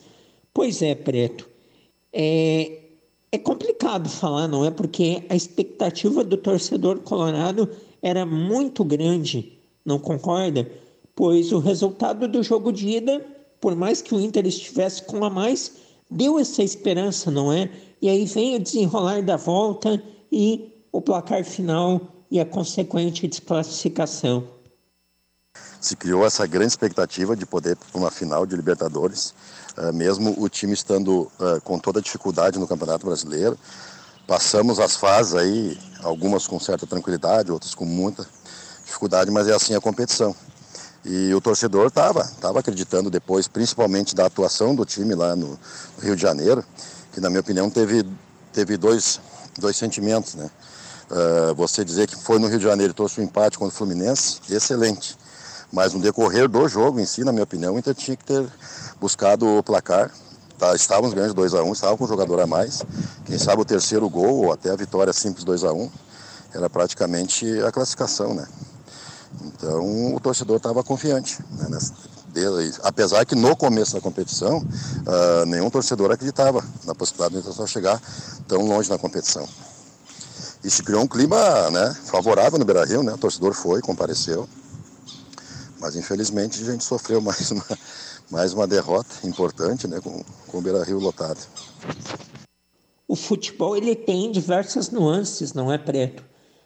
Pois 0.55 0.81
é, 0.81 0.95
Preto. 0.95 1.47
É, 2.11 2.79
é 3.31 3.37
complicado 3.37 4.09
falar, 4.09 4.47
não 4.47 4.65
é? 4.65 4.71
Porque 4.71 5.23
a 5.29 5.35
expectativa 5.35 6.23
do 6.23 6.37
torcedor 6.37 7.01
colorado 7.01 7.69
era 8.01 8.25
muito 8.25 8.83
grande, 8.83 9.59
não 9.85 9.99
concorda? 9.99 10.67
pois 11.15 11.51
o 11.51 11.59
resultado 11.59 12.27
do 12.27 12.43
jogo 12.43 12.71
de 12.71 12.89
ida, 12.89 13.25
por 13.61 13.75
mais 13.75 14.01
que 14.01 14.13
o 14.13 14.19
Inter 14.19 14.45
estivesse 14.45 15.01
com 15.03 15.23
a 15.23 15.29
mais, 15.29 15.71
deu 16.11 16.37
essa 16.37 16.61
esperança, 16.61 17.31
não 17.31 17.51
é? 17.51 17.71
E 18.01 18.09
aí 18.09 18.25
vem 18.25 18.55
o 18.55 18.59
desenrolar 18.59 19.23
da 19.23 19.37
volta 19.37 20.01
e 20.31 20.85
o 20.91 21.01
placar 21.01 21.43
final 21.43 22.01
e 22.29 22.39
a 22.39 22.45
consequente 22.45 23.27
desclassificação. 23.27 24.47
Se 25.79 25.95
criou 25.95 26.25
essa 26.25 26.45
grande 26.45 26.67
expectativa 26.67 27.35
de 27.35 27.45
poder 27.45 27.77
para 27.77 27.97
uma 27.97 28.11
final 28.11 28.45
de 28.45 28.55
Libertadores, 28.55 29.33
mesmo 29.93 30.35
o 30.37 30.47
time 30.47 30.73
estando 30.73 31.31
uh, 31.39 31.61
com 31.63 31.77
toda 31.77 31.99
a 31.99 32.01
dificuldade 32.01 32.59
no 32.59 32.67
Campeonato 32.67 33.05
Brasileiro. 33.05 33.57
Passamos 34.27 34.79
as 34.79 34.95
fases 34.95 35.35
aí, 35.35 35.77
algumas 36.01 36.47
com 36.47 36.59
certa 36.59 36.87
tranquilidade, 36.87 37.51
outras 37.51 37.75
com 37.75 37.85
muita 37.85 38.25
dificuldade, 38.83 39.29
mas 39.29 39.47
é 39.47 39.53
assim 39.53 39.75
a 39.75 39.81
competição. 39.81 40.35
E 41.03 41.31
o 41.33 41.39
torcedor 41.39 41.87
estava 41.87 42.23
tava 42.41 42.59
acreditando 42.59 43.11
depois, 43.11 43.47
principalmente 43.47 44.15
da 44.15 44.25
atuação 44.25 44.73
do 44.73 44.83
time 44.83 45.13
lá 45.13 45.35
no, 45.35 45.59
Rio 46.01 46.15
de 46.15 46.21
Janeiro, 46.21 46.65
que 47.13 47.21
na 47.21 47.29
minha 47.29 47.41
opinião 47.41 47.69
teve, 47.69 48.03
teve 48.51 48.75
dois, 48.77 49.19
dois 49.59 49.77
sentimentos. 49.77 50.33
Né? 50.33 50.49
Uh, 51.11 51.53
você 51.53 51.85
dizer 51.85 52.07
que 52.07 52.15
foi 52.15 52.39
no 52.39 52.47
Rio 52.47 52.57
de 52.57 52.65
Janeiro 52.65 52.91
e 52.91 52.95
trouxe 52.95 53.21
um 53.21 53.23
empate 53.23 53.59
contra 53.59 53.73
o 53.73 53.77
Fluminense, 53.77 54.39
excelente. 54.49 55.15
Mas 55.71 55.93
no 55.93 55.99
decorrer 55.99 56.47
do 56.47 56.67
jogo 56.67 56.99
em 56.99 57.05
si, 57.05 57.23
na 57.23 57.31
minha 57.31 57.43
opinião, 57.43 57.75
o 57.75 57.79
Inter 57.79 57.93
tinha 57.93 58.17
que 58.17 58.23
ter 58.23 58.47
buscado 58.99 59.47
o 59.47 59.63
placar. 59.63 60.11
Tá, 60.57 60.73
estávamos 60.73 61.13
ganhando 61.13 61.33
2 61.33 61.53
a 61.53 61.63
1 61.63 61.67
um, 61.67 61.73
estava 61.73 61.97
com 61.97 62.05
um 62.05 62.07
jogador 62.07 62.39
a 62.39 62.47
mais. 62.47 62.81
Quem 63.25 63.37
sabe 63.37 63.61
o 63.61 63.65
terceiro 63.65 64.09
gol 64.09 64.45
ou 64.45 64.53
até 64.53 64.71
a 64.71 64.75
vitória 64.75 65.11
simples 65.11 65.43
2 65.43 65.65
a 65.65 65.73
1 65.73 65.81
um, 65.81 65.91
era 66.53 66.69
praticamente 66.69 67.45
a 67.61 67.71
classificação, 67.71 68.33
né? 68.33 68.47
Então 69.41 70.15
o 70.15 70.19
torcedor 70.19 70.57
estava 70.57 70.81
confiante. 70.83 71.37
Né, 71.51 71.67
nessa, 71.69 71.93
apesar 72.83 73.25
que 73.25 73.35
no 73.35 73.55
começo 73.55 73.93
da 73.93 74.01
competição, 74.01 74.59
uh, 74.59 75.45
nenhum 75.45 75.69
torcedor 75.69 76.11
acreditava 76.11 76.63
na 76.85 76.93
possibilidade 76.93 77.33
do 77.33 77.39
Internacional 77.39 77.67
chegar 77.67 78.01
tão 78.47 78.65
longe 78.65 78.89
na 78.89 78.97
competição. 78.97 79.47
Se 80.63 80.81
criou 80.81 81.03
um 81.03 81.07
clima 81.07 81.69
né, 81.69 81.95
favorável 82.05 82.57
no 82.57 82.65
Beira-Rio, 82.65 83.03
né? 83.03 83.13
o 83.13 83.17
torcedor 83.17 83.53
foi, 83.53 83.81
compareceu. 83.81 84.49
Mas 85.79 85.95
infelizmente 85.95 86.61
a 86.61 86.65
gente 86.65 86.83
sofreu 86.83 87.21
mais 87.21 87.51
uma, 87.51 87.63
mais 88.29 88.53
uma 88.53 88.67
derrota 88.67 89.15
importante 89.23 89.87
né, 89.87 89.99
com, 90.01 90.23
com 90.47 90.57
o 90.57 90.61
Beira-Rio 90.61 90.99
lotado. 90.99 91.39
O 93.07 93.15
futebol 93.15 93.77
ele 93.77 93.95
tem 93.95 94.31
diversas 94.31 94.89
nuances, 94.89 95.53
não 95.53 95.71
é, 95.71 95.77
Preto? 95.77 96.23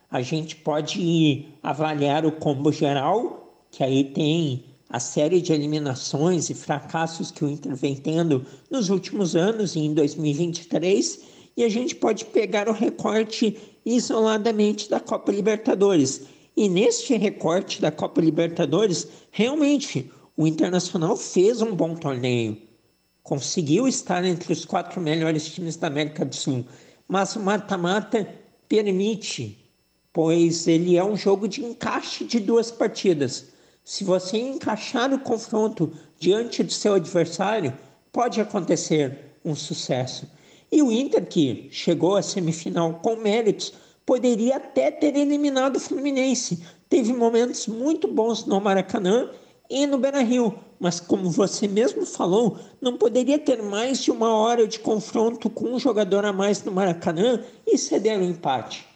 A 0.09 0.21
gente 0.21 0.55
pode 0.55 1.47
avaliar 1.61 2.25
o 2.25 2.31
combo 2.31 2.71
geral, 2.71 3.65
que 3.69 3.83
aí 3.83 4.05
tem 4.05 4.65
a 4.89 4.99
série 4.99 5.39
de 5.41 5.53
eliminações 5.53 6.49
e 6.49 6.55
fracassos 6.55 7.29
que 7.29 7.45
o 7.45 7.49
Inter 7.49 7.75
vem 7.75 7.95
tendo 7.95 8.43
nos 8.71 8.89
últimos 8.89 9.35
anos 9.35 9.75
e 9.75 9.79
em 9.79 9.93
2023, 9.93 11.19
e 11.55 11.63
a 11.63 11.69
gente 11.69 11.93
pode 11.93 12.25
pegar 12.25 12.67
o 12.67 12.73
recorte 12.73 13.55
isoladamente 13.85 14.89
da 14.89 14.99
Copa 14.99 15.31
Libertadores. 15.31 16.21
E 16.57 16.67
neste 16.67 17.15
recorte 17.15 17.81
da 17.81 17.91
Copa 17.91 18.19
Libertadores, 18.19 19.07
realmente 19.29 20.11
o 20.39 20.47
Internacional 20.47 21.17
fez 21.17 21.61
um 21.61 21.75
bom 21.75 21.93
torneio. 21.95 22.57
Conseguiu 23.21 23.89
estar 23.89 24.23
entre 24.23 24.53
os 24.53 24.63
quatro 24.63 25.01
melhores 25.01 25.45
times 25.53 25.75
da 25.75 25.87
América 25.87 26.23
do 26.23 26.33
Sul. 26.33 26.63
Mas 27.05 27.35
o 27.35 27.41
mata-mata 27.41 28.25
permite 28.69 29.69
pois 30.13 30.65
ele 30.65 30.95
é 30.95 31.03
um 31.03 31.17
jogo 31.17 31.45
de 31.45 31.63
encaixe 31.63 32.23
de 32.23 32.39
duas 32.39 32.71
partidas. 32.71 33.47
Se 33.83 34.05
você 34.05 34.37
encaixar 34.37 35.13
o 35.13 35.19
confronto 35.19 35.91
diante 36.17 36.63
do 36.63 36.71
seu 36.71 36.93
adversário, 36.93 37.77
pode 38.09 38.39
acontecer 38.39 39.35
um 39.43 39.53
sucesso. 39.53 40.25
E 40.71 40.81
o 40.81 40.89
Inter, 40.89 41.25
que 41.25 41.67
chegou 41.69 42.15
à 42.15 42.21
semifinal 42.21 42.93
com 43.03 43.17
méritos, 43.17 43.73
poderia 44.05 44.55
até 44.55 44.89
ter 44.89 45.17
eliminado 45.17 45.75
o 45.75 45.79
Fluminense. 45.81 46.63
Teve 46.87 47.11
momentos 47.11 47.67
muito 47.67 48.07
bons 48.07 48.45
no 48.45 48.61
Maracanã 48.61 49.29
e 49.69 49.85
no 49.85 49.99
Beira-Rio, 49.99 50.57
mas 50.79 50.99
como 50.99 51.29
você 51.29 51.67
mesmo 51.67 52.05
falou, 52.05 52.57
não 52.81 52.97
poderia 52.97 53.37
ter 53.37 53.61
mais 53.61 54.01
de 54.01 54.09
uma 54.09 54.33
hora 54.35 54.67
de 54.67 54.79
confronto 54.79 55.49
com 55.49 55.65
um 55.65 55.79
jogador 55.79 56.25
a 56.25 56.33
mais 56.33 56.63
no 56.63 56.71
Maracanã 56.71 57.43
e 57.67 57.77
ceder 57.77 58.17
o 58.17 58.23
um 58.23 58.29
empate. 58.29 58.87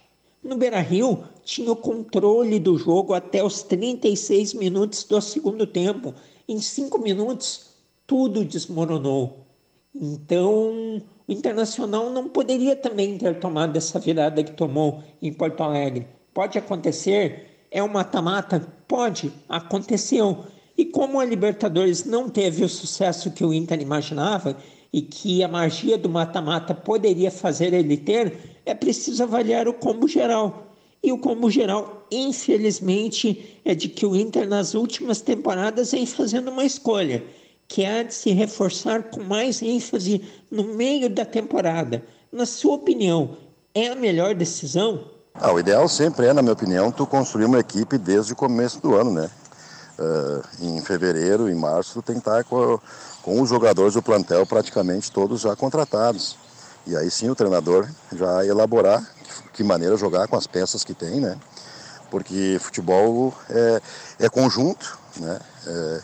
No 0.43 0.57
Beira-Rio, 0.57 1.23
tinha 1.43 1.71
o 1.71 1.75
controle 1.75 2.59
do 2.59 2.77
jogo 2.77 3.13
até 3.13 3.43
os 3.43 3.61
36 3.61 4.55
minutos 4.55 5.03
do 5.03 5.21
segundo 5.21 5.67
tempo. 5.67 6.13
Em 6.47 6.59
cinco 6.59 6.97
minutos, 6.97 7.67
tudo 8.07 8.43
desmoronou. 8.43 9.45
Então, 9.93 11.01
o 11.27 11.31
Internacional 11.31 12.09
não 12.09 12.27
poderia 12.27 12.75
também 12.75 13.17
ter 13.17 13.39
tomado 13.39 13.77
essa 13.77 13.99
virada 13.99 14.43
que 14.43 14.51
tomou 14.51 15.03
em 15.21 15.31
Porto 15.31 15.61
Alegre. 15.61 16.07
Pode 16.33 16.57
acontecer? 16.57 17.67
É 17.69 17.81
um 17.81 17.87
mata-mata? 17.87 18.67
Pode, 18.87 19.31
aconteceu. 19.47 20.45
E 20.77 20.85
como 20.85 21.19
a 21.19 21.25
Libertadores 21.25 22.03
não 22.05 22.29
teve 22.29 22.63
o 22.63 22.69
sucesso 22.69 23.31
que 23.31 23.45
o 23.45 23.53
Inter 23.53 23.81
imaginava 23.81 24.57
e 24.91 25.01
que 25.01 25.43
a 25.43 25.47
magia 25.47 25.97
do 25.97 26.09
mata-mata 26.09 26.73
poderia 26.73 27.31
fazer 27.31 27.73
ele 27.73 27.97
ter, 27.97 28.59
é 28.65 28.73
preciso 28.73 29.23
avaliar 29.23 29.67
o 29.67 29.73
combo 29.73 30.07
geral. 30.07 30.67
E 31.03 31.11
o 31.11 31.17
combo 31.17 31.49
geral, 31.49 32.07
infelizmente, 32.11 33.59
é 33.65 33.75
de 33.75 33.89
que 33.89 34.05
o 34.05 34.15
Inter 34.15 34.47
nas 34.47 34.73
últimas 34.73 35.19
temporadas 35.19 35.91
vem 35.91 36.05
fazendo 36.05 36.49
uma 36.49 36.63
escolha, 36.63 37.23
que 37.67 37.83
é 37.83 38.03
de 38.03 38.13
se 38.13 38.31
reforçar 38.31 39.03
com 39.03 39.21
mais 39.21 39.61
ênfase 39.61 40.21
no 40.49 40.63
meio 40.63 41.09
da 41.09 41.25
temporada. 41.25 42.03
Na 42.31 42.45
sua 42.45 42.75
opinião, 42.75 43.37
é 43.75 43.87
a 43.87 43.95
melhor 43.95 44.33
decisão? 44.33 45.05
Ah, 45.33 45.51
o 45.51 45.59
ideal 45.59 45.89
sempre 45.89 46.27
é, 46.27 46.33
na 46.33 46.41
minha 46.41 46.53
opinião, 46.53 46.91
tu 46.91 47.05
construir 47.05 47.45
uma 47.45 47.59
equipe 47.59 47.97
desde 47.97 48.33
o 48.33 48.35
começo 48.35 48.79
do 48.81 48.95
ano, 48.95 49.11
né? 49.11 49.29
Uh, 49.99 50.41
em 50.59 50.81
fevereiro, 50.81 51.47
em 51.47 51.53
março, 51.53 52.03
estar 52.07 52.43
com, 52.45 52.79
com 53.21 53.39
os 53.39 53.47
jogadores 53.47 53.93
do 53.93 54.01
plantel 54.01 54.43
praticamente 54.45 55.11
todos 55.11 55.41
já 55.41 55.55
contratados. 55.55 56.35
E 56.87 56.97
aí 56.97 57.11
sim 57.11 57.29
o 57.29 57.35
treinador 57.35 57.87
já 58.11 58.43
elaborar 58.45 59.07
que 59.53 59.63
maneira 59.63 59.95
jogar 59.95 60.27
com 60.27 60.35
as 60.35 60.47
peças 60.47 60.83
que 60.83 60.93
tem, 60.93 61.21
né? 61.21 61.37
Porque 62.09 62.57
futebol 62.59 63.33
é, 63.49 63.81
é 64.19 64.29
conjunto, 64.29 64.97
né? 65.17 65.39
É, 65.67 66.01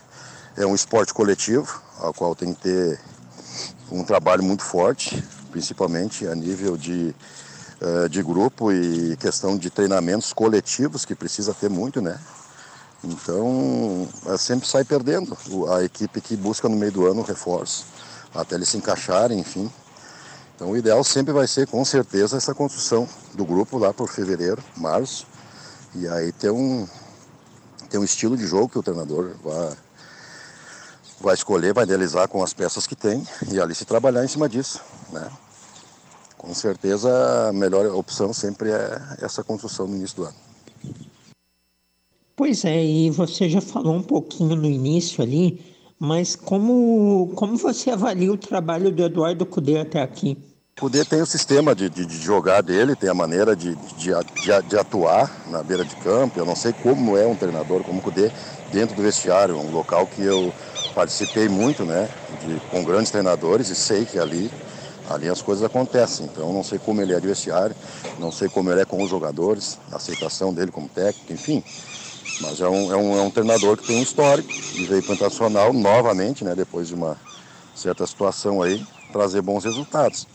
é 0.57 0.65
um 0.65 0.75
esporte 0.75 1.13
coletivo, 1.13 1.81
ao 1.99 2.13
qual 2.13 2.35
tem 2.35 2.53
que 2.53 2.61
ter 2.61 2.99
um 3.91 4.03
trabalho 4.03 4.43
muito 4.43 4.63
forte, 4.63 5.23
principalmente 5.51 6.27
a 6.27 6.35
nível 6.35 6.77
de, 6.77 7.15
uh, 7.81 8.09
de 8.09 8.21
grupo 8.21 8.71
e 8.71 9.17
questão 9.17 9.57
de 9.57 9.69
treinamentos 9.69 10.33
coletivos, 10.33 11.05
que 11.05 11.15
precisa 11.15 11.53
ter 11.53 11.69
muito, 11.69 12.01
né? 12.01 12.19
Então, 13.03 14.07
é, 14.25 14.37
sempre 14.37 14.67
sai 14.67 14.83
perdendo 14.83 15.37
a 15.71 15.83
equipe 15.83 16.19
que 16.19 16.35
busca 16.35 16.67
no 16.67 16.75
meio 16.75 16.91
do 16.91 17.07
ano 17.07 17.21
reforço, 17.21 17.85
até 18.35 18.55
eles 18.55 18.69
se 18.69 18.77
encaixarem, 18.77 19.39
enfim. 19.39 19.71
Então, 20.55 20.71
o 20.71 20.77
ideal 20.77 21.01
sempre 21.03 21.31
vai 21.31 21.47
ser, 21.47 21.67
com 21.67 21.83
certeza, 21.85 22.35
essa 22.35 22.53
construção 22.53 23.07
do 23.33 23.45
grupo 23.45 23.77
lá 23.77 23.93
por 23.93 24.09
fevereiro, 24.09 24.61
março, 24.75 25.25
e 25.95 26.07
aí 26.07 26.33
ter 26.33 26.51
um, 26.51 26.85
ter 27.89 27.97
um 27.97 28.03
estilo 28.03 28.35
de 28.35 28.45
jogo 28.45 28.67
que 28.67 28.77
o 28.77 28.83
treinador 28.83 29.31
vai, 29.41 29.77
vai 31.21 31.33
escolher, 31.33 31.73
vai 31.73 31.85
idealizar 31.85 32.27
com 32.27 32.43
as 32.43 32.53
peças 32.53 32.85
que 32.85 32.95
tem 32.95 33.25
e 33.49 33.61
ali 33.61 33.73
se 33.73 33.85
trabalhar 33.85 34.25
em 34.25 34.27
cima 34.27 34.49
disso, 34.49 34.81
né? 35.11 35.31
Com 36.37 36.53
certeza, 36.53 37.49
a 37.49 37.53
melhor 37.53 37.85
opção 37.87 38.33
sempre 38.33 38.71
é 38.71 39.01
essa 39.21 39.43
construção 39.43 39.87
no 39.87 39.95
início 39.95 40.17
do 40.17 40.23
ano. 40.25 40.48
Pois 42.39 42.63
é, 42.63 42.81
e 42.81 43.09
você 43.09 43.49
já 43.49 43.59
falou 43.59 43.93
um 43.93 44.01
pouquinho 44.01 44.55
no 44.55 44.65
início 44.65 45.21
ali, 45.21 45.59
mas 45.99 46.37
como, 46.37 47.33
como 47.35 47.57
você 47.57 47.89
avalia 47.89 48.31
o 48.31 48.37
trabalho 48.37 48.89
do 48.91 49.03
Eduardo 49.03 49.45
Cudê 49.45 49.77
até 49.77 50.01
aqui? 50.01 50.37
Cudê 50.79 51.03
tem 51.03 51.21
o 51.21 51.25
sistema 51.25 51.75
de, 51.75 51.89
de, 51.89 52.05
de, 52.05 52.17
jogar 52.17 52.61
dele, 52.61 52.95
tem 52.95 53.09
a 53.09 53.13
maneira 53.13 53.57
de, 53.57 53.75
de, 53.97 54.11
de, 54.69 54.77
atuar 54.77 55.29
na 55.49 55.61
beira 55.61 55.83
de 55.83 55.93
campo. 55.97 56.39
Eu 56.39 56.45
não 56.45 56.55
sei 56.55 56.71
como 56.71 57.17
é 57.17 57.27
um 57.27 57.35
treinador 57.35 57.83
como 57.83 58.01
Cudê 58.01 58.31
dentro 58.71 58.95
do 58.95 59.01
vestiário, 59.01 59.57
um 59.57 59.73
local 59.73 60.07
que 60.07 60.23
eu 60.23 60.53
participei 60.95 61.49
muito, 61.49 61.83
né, 61.83 62.09
com 62.71 62.85
grandes 62.85 63.11
treinadores 63.11 63.67
e 63.67 63.75
sei 63.75 64.05
que 64.05 64.17
ali 64.17 64.49
ali 65.09 65.27
as 65.27 65.41
coisas 65.41 65.65
acontecem. 65.65 66.25
Então 66.25 66.53
não 66.53 66.63
sei 66.63 66.79
como 66.79 67.01
ele 67.01 67.13
é 67.13 67.19
de 67.19 67.27
vestiário, 67.27 67.75
não 68.17 68.31
sei 68.31 68.47
como 68.47 68.71
ele 68.71 68.79
é 68.79 68.85
com 68.85 69.03
os 69.03 69.09
jogadores, 69.09 69.77
a 69.91 69.97
aceitação 69.97 70.53
dele 70.53 70.71
como 70.71 70.87
técnico, 70.87 71.33
enfim. 71.33 71.61
Mas 72.39 72.61
é 72.61 72.67
um, 72.67 72.91
é 72.91 72.95
um, 72.95 73.17
é 73.17 73.21
um 73.21 73.29
treinador 73.29 73.75
que 73.77 73.87
tem 73.87 73.97
um 73.97 74.03
histórico 74.03 74.49
e 74.75 74.85
veio 74.85 75.03
para 75.03 75.11
o 75.11 75.15
Internacional 75.15 75.73
novamente, 75.73 76.43
né, 76.43 76.55
depois 76.55 76.87
de 76.87 76.95
uma 76.95 77.17
certa 77.75 78.05
situação 78.05 78.61
aí, 78.61 78.85
trazer 79.11 79.41
bons 79.41 79.65
resultados. 79.65 80.27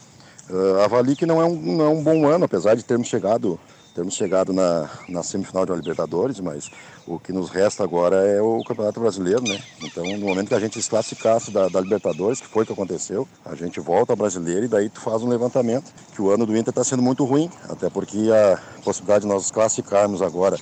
Uh, 0.48 1.16
que 1.16 1.24
não 1.24 1.40
é, 1.40 1.44
um, 1.46 1.54
não 1.54 1.84
é 1.84 1.88
um 1.88 2.02
bom 2.02 2.26
ano, 2.26 2.44
apesar 2.44 2.74
de 2.74 2.82
termos 2.82 3.08
chegado, 3.08 3.58
termos 3.94 4.14
chegado 4.14 4.52
na, 4.52 4.90
na 5.08 5.22
semifinal 5.22 5.64
de 5.64 5.72
uma 5.72 5.78
Libertadores, 5.78 6.38
mas 6.40 6.70
o 7.06 7.18
que 7.18 7.32
nos 7.32 7.48
resta 7.48 7.82
agora 7.82 8.16
é 8.16 8.42
o 8.42 8.62
Campeonato 8.62 9.00
Brasileiro, 9.00 9.42
né? 9.42 9.58
Então, 9.82 10.04
no 10.04 10.26
momento 10.26 10.48
que 10.48 10.54
a 10.54 10.60
gente 10.60 10.82
se 10.82 10.90
classificasse 10.90 11.50
da, 11.50 11.68
da 11.68 11.80
Libertadores, 11.80 12.40
que 12.40 12.46
foi 12.46 12.64
o 12.64 12.66
que 12.66 12.72
aconteceu, 12.72 13.26
a 13.44 13.54
gente 13.54 13.80
volta 13.80 14.12
ao 14.12 14.16
Brasileiro 14.16 14.66
e 14.66 14.68
daí 14.68 14.90
tu 14.90 15.00
faz 15.00 15.22
um 15.22 15.28
levantamento, 15.28 15.90
que 16.14 16.20
o 16.20 16.30
ano 16.30 16.44
do 16.44 16.54
Inter 16.54 16.70
está 16.70 16.84
sendo 16.84 17.02
muito 17.02 17.24
ruim, 17.24 17.50
até 17.68 17.88
porque 17.88 18.30
a 18.30 18.58
possibilidade 18.82 19.22
de 19.22 19.28
nós 19.28 19.50
classificarmos 19.50 20.20
agora 20.20 20.58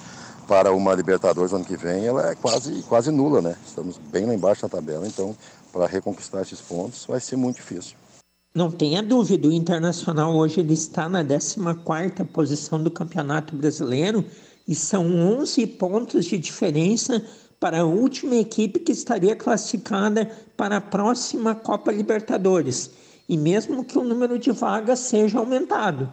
para 0.52 0.70
uma 0.70 0.94
Libertadores 0.94 1.54
ano 1.54 1.64
que 1.64 1.78
vem, 1.78 2.04
ela 2.04 2.30
é 2.30 2.34
quase, 2.34 2.82
quase 2.82 3.10
nula, 3.10 3.40
né? 3.40 3.56
Estamos 3.66 3.96
bem 3.96 4.26
lá 4.26 4.34
embaixo 4.34 4.62
na 4.62 4.68
tabela, 4.68 5.06
então 5.06 5.34
para 5.72 5.86
reconquistar 5.86 6.42
esses 6.42 6.60
pontos 6.60 7.06
vai 7.06 7.18
ser 7.20 7.36
muito 7.36 7.56
difícil. 7.56 7.96
Não 8.54 8.70
tenha 8.70 9.02
dúvida, 9.02 9.48
o 9.48 9.52
Internacional 9.52 10.36
hoje 10.36 10.60
ele 10.60 10.74
está 10.74 11.08
na 11.08 11.24
14ª 11.24 12.26
posição 12.26 12.82
do 12.82 12.90
Campeonato 12.90 13.56
Brasileiro 13.56 14.26
e 14.68 14.74
são 14.74 15.06
11 15.38 15.66
pontos 15.68 16.26
de 16.26 16.36
diferença 16.36 17.24
para 17.58 17.80
a 17.80 17.86
última 17.86 18.34
equipe 18.34 18.78
que 18.78 18.92
estaria 18.92 19.34
classificada 19.34 20.30
para 20.54 20.76
a 20.76 20.82
próxima 20.82 21.54
Copa 21.54 21.90
Libertadores. 21.90 22.90
E 23.26 23.38
mesmo 23.38 23.86
que 23.86 23.96
o 23.96 24.04
número 24.04 24.38
de 24.38 24.52
vagas 24.52 24.98
seja 24.98 25.38
aumentado, 25.38 26.12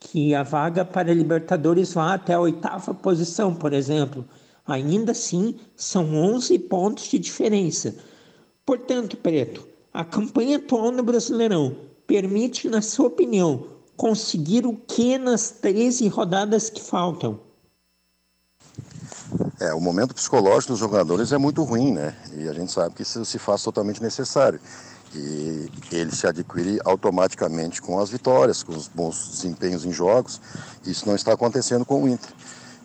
que 0.00 0.34
a 0.34 0.42
vaga 0.42 0.84
para 0.84 1.10
a 1.10 1.14
Libertadores 1.14 1.92
vá 1.92 2.14
até 2.14 2.34
a 2.34 2.40
oitava 2.40 2.94
posição, 2.94 3.54
por 3.54 3.72
exemplo. 3.72 4.24
Ainda 4.66 5.12
assim, 5.12 5.56
são 5.74 6.14
11 6.14 6.58
pontos 6.60 7.04
de 7.04 7.18
diferença. 7.18 7.94
Portanto, 8.64 9.16
Preto, 9.16 9.66
a 9.92 10.04
campanha 10.04 10.58
atual 10.58 10.92
no 10.92 11.02
Brasileirão 11.02 11.74
permite, 12.06 12.68
na 12.68 12.82
sua 12.82 13.06
opinião, 13.06 13.66
conseguir 13.96 14.66
o 14.66 14.74
que 14.74 15.18
nas 15.18 15.50
13 15.50 16.06
rodadas 16.08 16.70
que 16.70 16.80
faltam? 16.80 17.40
É, 19.60 19.74
o 19.74 19.80
momento 19.80 20.14
psicológico 20.14 20.72
dos 20.72 20.80
jogadores 20.80 21.32
é 21.32 21.38
muito 21.38 21.62
ruim, 21.64 21.92
né? 21.92 22.16
E 22.34 22.48
a 22.48 22.52
gente 22.52 22.70
sabe 22.70 22.94
que 22.94 23.02
isso 23.02 23.24
se 23.24 23.38
faz 23.38 23.62
totalmente 23.62 24.02
necessário 24.02 24.60
e 25.14 25.70
ele 25.90 26.14
se 26.14 26.26
adquire 26.26 26.78
automaticamente 26.84 27.80
com 27.80 27.98
as 27.98 28.10
vitórias, 28.10 28.62
com 28.62 28.72
os 28.72 28.88
bons 28.88 29.28
desempenhos 29.30 29.84
em 29.84 29.92
jogos. 29.92 30.40
Isso 30.84 31.06
não 31.06 31.14
está 31.14 31.32
acontecendo 31.32 31.84
com 31.84 32.04
o 32.04 32.08
Inter. 32.08 32.30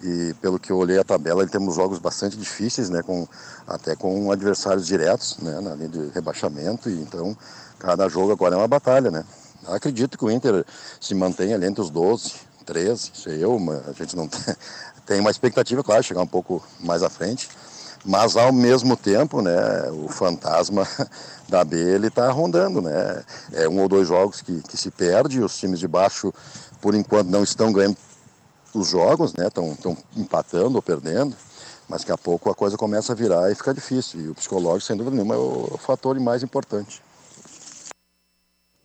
E 0.02 0.34
pelo 0.42 0.60
que 0.60 0.72
eu 0.72 0.78
olhei 0.78 1.00
a 1.00 1.04
tabela, 1.04 1.42
ele 1.42 1.52
temos 1.52 1.76
jogos 1.76 1.98
bastante 1.98 2.36
difíceis, 2.36 2.90
né, 2.90 3.02
com, 3.02 3.26
até 3.66 3.96
com 3.96 4.32
adversários 4.32 4.86
diretos, 4.86 5.38
né, 5.38 5.62
na 5.62 5.76
linha 5.76 5.90
de 5.90 6.10
rebaixamento, 6.10 6.90
e 6.90 7.02
então 7.02 7.38
cada 7.80 8.10
jogo 8.10 8.32
agora 8.32 8.56
é 8.56 8.58
uma 8.58 8.68
batalha, 8.68 9.10
né. 9.10 9.24
Acredito 9.66 10.18
que 10.18 10.26
o 10.26 10.32
Inter 10.32 10.66
se 11.00 11.16
mantenha 11.16 11.56
ali 11.56 11.66
entre 11.66 11.82
os 11.82 11.90
12, 11.90 12.34
13, 12.66 13.12
sei 13.14 13.44
eu, 13.44 13.58
mas 13.58 13.88
a 13.88 13.94
gente 13.94 14.14
não 14.16 14.28
tem, 14.28 14.42
tem 15.08 15.20
uma 15.22 15.32
expectativa, 15.32 15.82
claro, 15.82 16.04
chegar 16.04 16.22
um 16.22 16.28
pouco 16.28 16.62
mais 16.82 17.02
à 17.02 17.10
frente, 17.10 17.50
mas 18.06 18.36
ao 18.36 18.52
mesmo 18.52 18.98
tempo, 18.98 19.42
né, 19.42 19.90
o 19.92 20.10
fantasma 20.10 20.86
da 21.48 21.64
B 21.64 21.78
ele 21.78 22.08
está 22.08 22.30
rondando, 22.32 22.82
né? 22.82 23.24
É 23.54 23.68
um 23.70 23.82
ou 23.82 23.88
dois 23.88 24.08
jogos 24.08 24.42
que, 24.42 24.62
que 24.62 24.76
se 24.76 24.92
perde, 24.92 25.42
os 25.42 25.58
times 25.58 25.80
de 25.80 25.88
baixo, 25.88 26.34
por 26.82 26.94
enquanto, 26.96 27.30
não 27.30 27.44
estão 27.44 27.72
ganhando 27.72 27.98
os 28.74 28.90
jogos, 28.90 29.34
né? 29.34 29.48
Estão 29.48 29.98
empatando 30.18 30.76
ou 30.76 30.82
perdendo, 30.82 31.36
mas 31.88 32.02
daqui 32.02 32.12
a 32.12 32.18
pouco 32.18 32.50
a 32.50 32.56
coisa 32.56 32.76
começa 32.76 33.14
a 33.14 33.16
virar 33.16 33.50
e 33.52 33.56
fica 33.56 33.74
difícil. 33.74 34.20
E 34.20 34.30
o 34.30 34.36
psicológico, 34.36 34.88
sem 34.88 34.98
dúvida 34.98 35.16
nenhuma, 35.16 35.36
é 35.36 35.38
o 35.38 35.78
fator 35.78 36.20
mais 36.20 36.44
importante. 36.44 37.02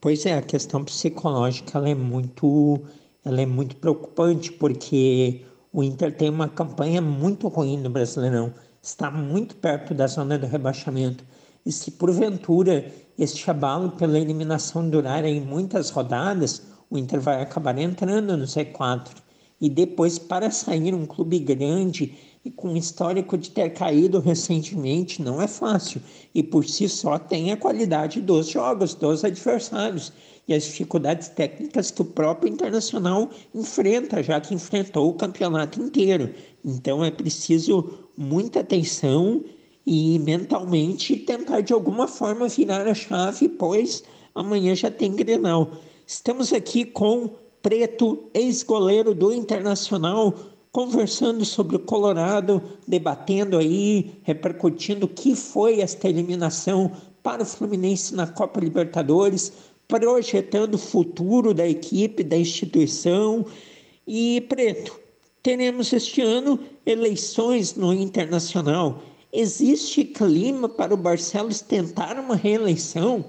Pois 0.01 0.25
é, 0.27 0.39
a 0.39 0.43
questão 0.43 0.85
psicológica 0.85 1.77
ela 1.77 1.89
é 1.89 1.95
muito, 1.95 2.81
ela 3.25 3.41
é 3.41 3.47
muito 3.47 3.75
preocupante 3.77 4.53
porque 4.53 5.45
o 5.73 5.83
Inter 5.83 6.17
tem 6.17 6.31
uma 6.31 6.49
campanha 6.49 7.03
muito 7.03 7.49
ruim 7.49 7.77
no 7.79 7.91
Brasileirão 7.91 8.55
está 8.83 9.11
muito 9.11 9.57
perto 9.57 9.95
da 9.95 10.07
zona 10.07 10.39
do 10.39 10.47
rebaixamento. 10.47 11.25
E 11.65 11.73
se 11.73 11.91
porventura 11.93 12.91
este 13.19 13.51
abalo 13.51 13.91
pela 13.91 14.19
eliminação 14.19 14.89
durar 14.89 15.25
em 15.25 15.41
muitas 15.41 15.91
rodadas, 15.91 16.63
o 16.89 16.97
Inter 16.97 17.21
vai 17.21 17.43
acabar 17.43 17.77
entrando 17.79 18.37
no 18.37 18.45
Z4. 18.45 19.09
e 19.61 19.69
depois 19.69 20.19
para 20.19 20.51
sair 20.51 20.95
um 20.95 21.05
clube 21.05 21.39
grande 21.41 22.17
e 22.45 22.51
com 22.51 22.77
histórico 22.77 23.37
de 23.37 23.51
ter 23.51 23.71
caído 23.71 24.21
recentemente 24.21 25.21
não 25.21 25.43
é 25.43 25.49
fácil 25.49 26.01
e 26.33 26.43
por 26.43 26.65
si 26.65 26.89
só 26.89 27.19
tem 27.19 27.51
a 27.51 27.57
qualidade 27.57 28.21
dos 28.21 28.49
jogos, 28.49 28.95
dos 28.95 29.25
adversários 29.25 30.13
e 30.47 30.55
as 30.55 30.65
dificuldades 30.65 31.29
técnicas 31.29 31.91
que 31.91 32.01
o 32.01 32.05
próprio 32.07 32.51
Internacional 32.51 33.29
enfrenta, 33.55 34.23
já 34.23 34.41
que 34.41 34.55
enfrentou 34.55 35.11
o 35.11 35.15
campeonato 35.15 35.83
inteiro. 35.83 36.33
Então 36.65 37.05
é 37.05 37.11
preciso 37.11 38.08
muita 38.19 38.61
atenção 38.61 39.45
e 39.87 40.19
mentalmente 40.19 41.15
tentar 41.15 41.61
de 41.61 41.73
alguma 41.73 42.09
forma 42.09 42.49
virar 42.49 42.89
a 42.89 42.93
chave, 42.93 43.49
pois 43.49 44.03
amanhã 44.35 44.75
já 44.75 44.91
tem 44.91 45.15
Grenal. 45.15 45.71
Estamos 46.05 46.53
aqui 46.53 46.85
com 46.85 47.31
Preto, 47.63 48.25
ex-goleiro 48.35 49.15
do 49.15 49.33
Internacional, 49.33 50.35
conversando 50.73 51.45
sobre 51.45 51.77
o 51.77 51.81
Colorado, 51.81 52.61
debatendo 52.87 53.57
aí, 53.57 54.13
repercutindo 54.23 55.07
o 55.07 55.09
que 55.09 55.37
foi 55.37 55.81
esta 55.81 56.09
eliminação 56.09 56.91
para 57.23 57.43
o 57.45 57.47
Fluminense 57.47 58.15
na 58.15 58.27
Copa 58.27 58.61
Libertadores, 58.61 59.53
projetando 59.87 60.75
o 60.75 60.79
futuro 60.79 61.55
da 61.55 61.67
equipe, 61.69 62.25
da 62.25 62.37
instituição. 62.37 63.47
E 64.07 64.41
Preto, 64.43 64.99
teremos 65.49 65.91
este 65.95 66.21
ano 66.21 66.61
eleições 66.85 67.75
no 67.75 67.91
Internacional. 67.95 69.03
Existe 69.33 70.05
clima 70.05 70.69
para 70.69 70.93
o 70.93 70.97
Barcelos 70.97 71.63
tentar 71.63 72.19
uma 72.19 72.37
reeleição? 72.37 73.25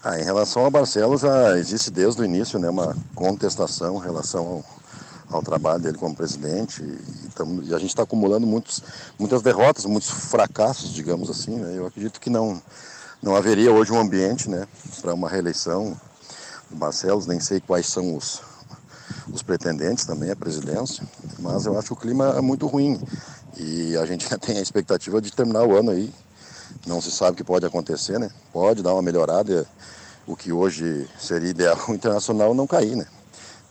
Ah, 0.00 0.16
em 0.16 0.22
relação 0.22 0.64
ao 0.64 0.70
Barcelos, 0.70 1.24
existe 1.58 1.90
desde 1.90 2.22
o 2.22 2.24
início 2.24 2.56
né, 2.56 2.70
uma 2.70 2.96
contestação 3.16 3.96
em 3.96 4.00
relação 4.00 4.46
ao, 5.28 5.38
ao 5.38 5.42
trabalho 5.42 5.82
dele 5.82 5.98
como 5.98 6.14
presidente. 6.14 6.84
E, 6.84 7.30
tamo, 7.34 7.60
e 7.64 7.74
a 7.74 7.78
gente 7.80 7.90
está 7.90 8.04
acumulando 8.04 8.46
muitos, 8.46 8.80
muitas 9.18 9.42
derrotas, 9.42 9.86
muitos 9.86 10.08
fracassos, 10.08 10.94
digamos 10.94 11.28
assim. 11.30 11.56
Né? 11.56 11.78
Eu 11.78 11.86
acredito 11.86 12.20
que 12.20 12.30
não, 12.30 12.62
não 13.20 13.34
haveria 13.34 13.72
hoje 13.72 13.90
um 13.90 13.98
ambiente 13.98 14.48
né, 14.48 14.68
para 15.02 15.12
uma 15.14 15.28
reeleição 15.28 16.00
do 16.70 16.76
Barcelos, 16.76 17.26
nem 17.26 17.40
sei 17.40 17.58
quais 17.60 17.88
são 17.88 18.14
os, 18.14 18.40
os 19.32 19.42
pretendentes 19.42 20.04
também 20.04 20.30
à 20.30 20.36
presidência, 20.36 21.06
mas 21.38 21.66
eu 21.66 21.78
acho 21.78 21.88
que 21.88 21.92
o 21.92 21.96
clima 21.96 22.34
é 22.36 22.40
muito 22.40 22.66
ruim. 22.66 23.00
E 23.56 23.96
a 23.96 24.06
gente 24.06 24.28
já 24.28 24.36
tem 24.38 24.58
a 24.58 24.62
expectativa 24.62 25.20
de 25.20 25.32
terminar 25.32 25.64
o 25.64 25.76
ano 25.76 25.90
aí. 25.90 26.12
Não 26.86 27.00
se 27.00 27.10
sabe 27.10 27.32
o 27.32 27.34
que 27.36 27.44
pode 27.44 27.66
acontecer, 27.66 28.18
né? 28.18 28.30
Pode 28.52 28.82
dar 28.82 28.92
uma 28.92 29.02
melhorada, 29.02 29.66
o 30.26 30.36
que 30.36 30.52
hoje 30.52 31.08
seria 31.18 31.50
ideal 31.50 31.78
o 31.88 31.92
internacional 31.94 32.54
não 32.54 32.66
cair, 32.66 32.96
né? 32.96 33.06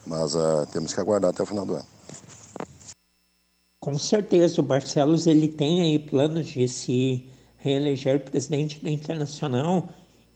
Mas 0.06 0.36
uh, 0.36 0.66
temos 0.72 0.94
que 0.94 1.00
aguardar 1.00 1.32
até 1.32 1.44
o 1.44 1.46
final 1.46 1.66
do 1.66 1.76
ano. 1.76 1.86
Com 3.80 3.98
certeza, 3.98 4.60
o 4.60 4.64
Barcelos 4.64 5.28
ele 5.28 5.48
tem 5.48 5.82
aí 5.82 6.00
planos 6.00 6.48
de 6.48 6.68
se 6.68 7.30
reeleger 7.58 8.20
presidente 8.24 8.80
do 8.80 8.90
Internacional 8.90 9.90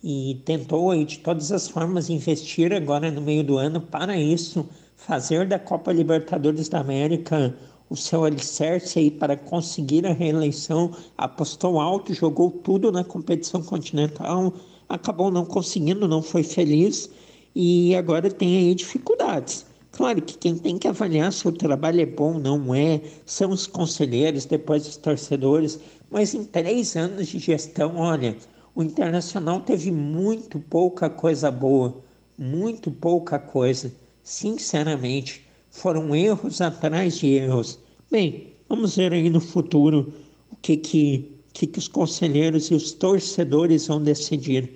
e 0.03 0.41
tentou 0.45 0.91
aí 0.91 1.05
de 1.05 1.19
todas 1.19 1.51
as 1.51 1.67
formas 1.67 2.09
investir 2.09 2.73
agora 2.73 3.11
no 3.11 3.21
meio 3.21 3.43
do 3.43 3.57
ano 3.57 3.79
para 3.79 4.17
isso, 4.17 4.67
fazer 5.05 5.47
da 5.47 5.57
Copa 5.57 5.91
Libertadores 5.91 6.69
da 6.69 6.79
América 6.79 7.55
o 7.89 7.95
seu 7.95 8.23
alicerce 8.23 8.99
aí 8.99 9.11
para 9.11 9.35
conseguir 9.35 10.05
a 10.05 10.13
reeleição, 10.13 10.91
apostou 11.17 11.79
alto, 11.79 12.13
jogou 12.13 12.51
tudo 12.51 12.91
na 12.91 13.03
competição 13.03 13.61
continental, 13.63 14.53
acabou 14.87 15.29
não 15.31 15.43
conseguindo, 15.43 16.07
não 16.07 16.21
foi 16.21 16.43
feliz 16.43 17.09
e 17.53 17.95
agora 17.95 18.29
tem 18.29 18.57
aí 18.57 18.75
dificuldades. 18.75 19.65
Claro 19.91 20.21
que 20.21 20.37
quem 20.37 20.55
tem 20.55 20.77
que 20.77 20.87
avaliar 20.87 21.33
se 21.33 21.47
o 21.47 21.51
trabalho 21.51 21.99
é 21.99 22.05
bom 22.05 22.35
ou 22.35 22.39
não 22.39 22.73
é, 22.73 23.01
são 23.25 23.49
os 23.49 23.67
conselheiros, 23.67 24.45
depois 24.45 24.87
os 24.87 24.95
torcedores, 24.95 25.79
mas 26.09 26.33
em 26.33 26.45
três 26.45 26.95
anos 26.95 27.27
de 27.27 27.39
gestão, 27.39 27.97
olha, 27.97 28.37
o 28.73 28.83
Internacional 28.83 29.59
teve 29.61 29.91
muito 29.91 30.59
pouca 30.59 31.09
coisa 31.09 31.51
boa, 31.51 31.97
muito 32.37 32.89
pouca 32.89 33.37
coisa, 33.37 33.91
sinceramente 34.23 35.45
foram 35.69 36.15
erros 36.15 36.61
atrás 36.61 37.17
de 37.17 37.27
erros. 37.27 37.79
Bem, 38.11 38.53
vamos 38.67 38.95
ver 38.95 39.13
aí 39.13 39.29
no 39.29 39.39
futuro 39.39 40.13
o 40.51 40.55
que 40.55 40.77
que, 40.77 41.31
que, 41.53 41.67
que 41.67 41.79
os 41.79 41.87
conselheiros 41.87 42.65
e 42.67 42.73
os 42.73 42.91
torcedores 42.91 43.87
vão 43.87 44.01
decidir. 44.01 44.71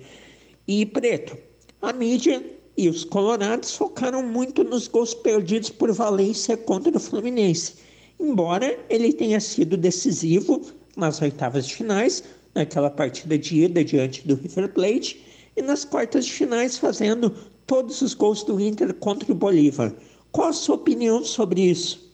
E 0.66 0.84
Preto, 0.86 1.36
a 1.80 1.92
mídia 1.92 2.42
e 2.76 2.88
os 2.88 3.04
colorados 3.04 3.74
focaram 3.74 4.22
muito 4.22 4.64
nos 4.64 4.88
gols 4.88 5.14
perdidos 5.14 5.70
por 5.70 5.92
Valência 5.92 6.56
contra 6.56 6.96
o 6.96 7.00
Fluminense. 7.00 7.74
Embora 8.18 8.78
ele 8.88 9.12
tenha 9.12 9.40
sido 9.40 9.76
decisivo 9.76 10.62
nas 10.96 11.20
oitavas 11.20 11.66
de 11.66 11.74
finais, 11.74 12.24
naquela 12.54 12.90
partida 12.90 13.38
de 13.38 13.62
ida 13.64 13.84
diante 13.84 14.26
do 14.26 14.34
River 14.34 14.72
Plate, 14.72 15.22
e 15.56 15.62
nas 15.62 15.84
quartas 15.84 16.26
de 16.26 16.32
finais 16.32 16.76
fazendo 16.76 17.34
todos 17.66 18.00
os 18.00 18.14
gols 18.14 18.42
do 18.42 18.60
Inter 18.60 18.94
contra 18.94 19.30
o 19.30 19.34
Bolívar. 19.34 19.92
Qual 20.30 20.48
a 20.48 20.52
sua 20.52 20.76
opinião 20.76 21.24
sobre 21.24 21.62
isso? 21.62 22.06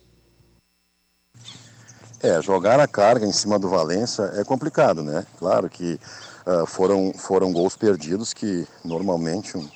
É, 2.23 2.41
jogar 2.41 2.79
a 2.79 2.87
carga 2.87 3.27
em 3.27 3.33
cima 3.33 3.59
do 3.59 3.69
Valência 3.69 4.23
é 4.37 4.45
complicado, 4.45 5.03
né? 5.03 5.27
Claro 5.39 5.69
que 5.69 5.99
uh, 6.47 6.65
foram, 6.67 7.13
foram 7.13 7.53
gols 7.53 7.77
perdidos 7.77 8.33
que 8.33 8.67
normalmente 8.85 9.59
um, 9.59 9.69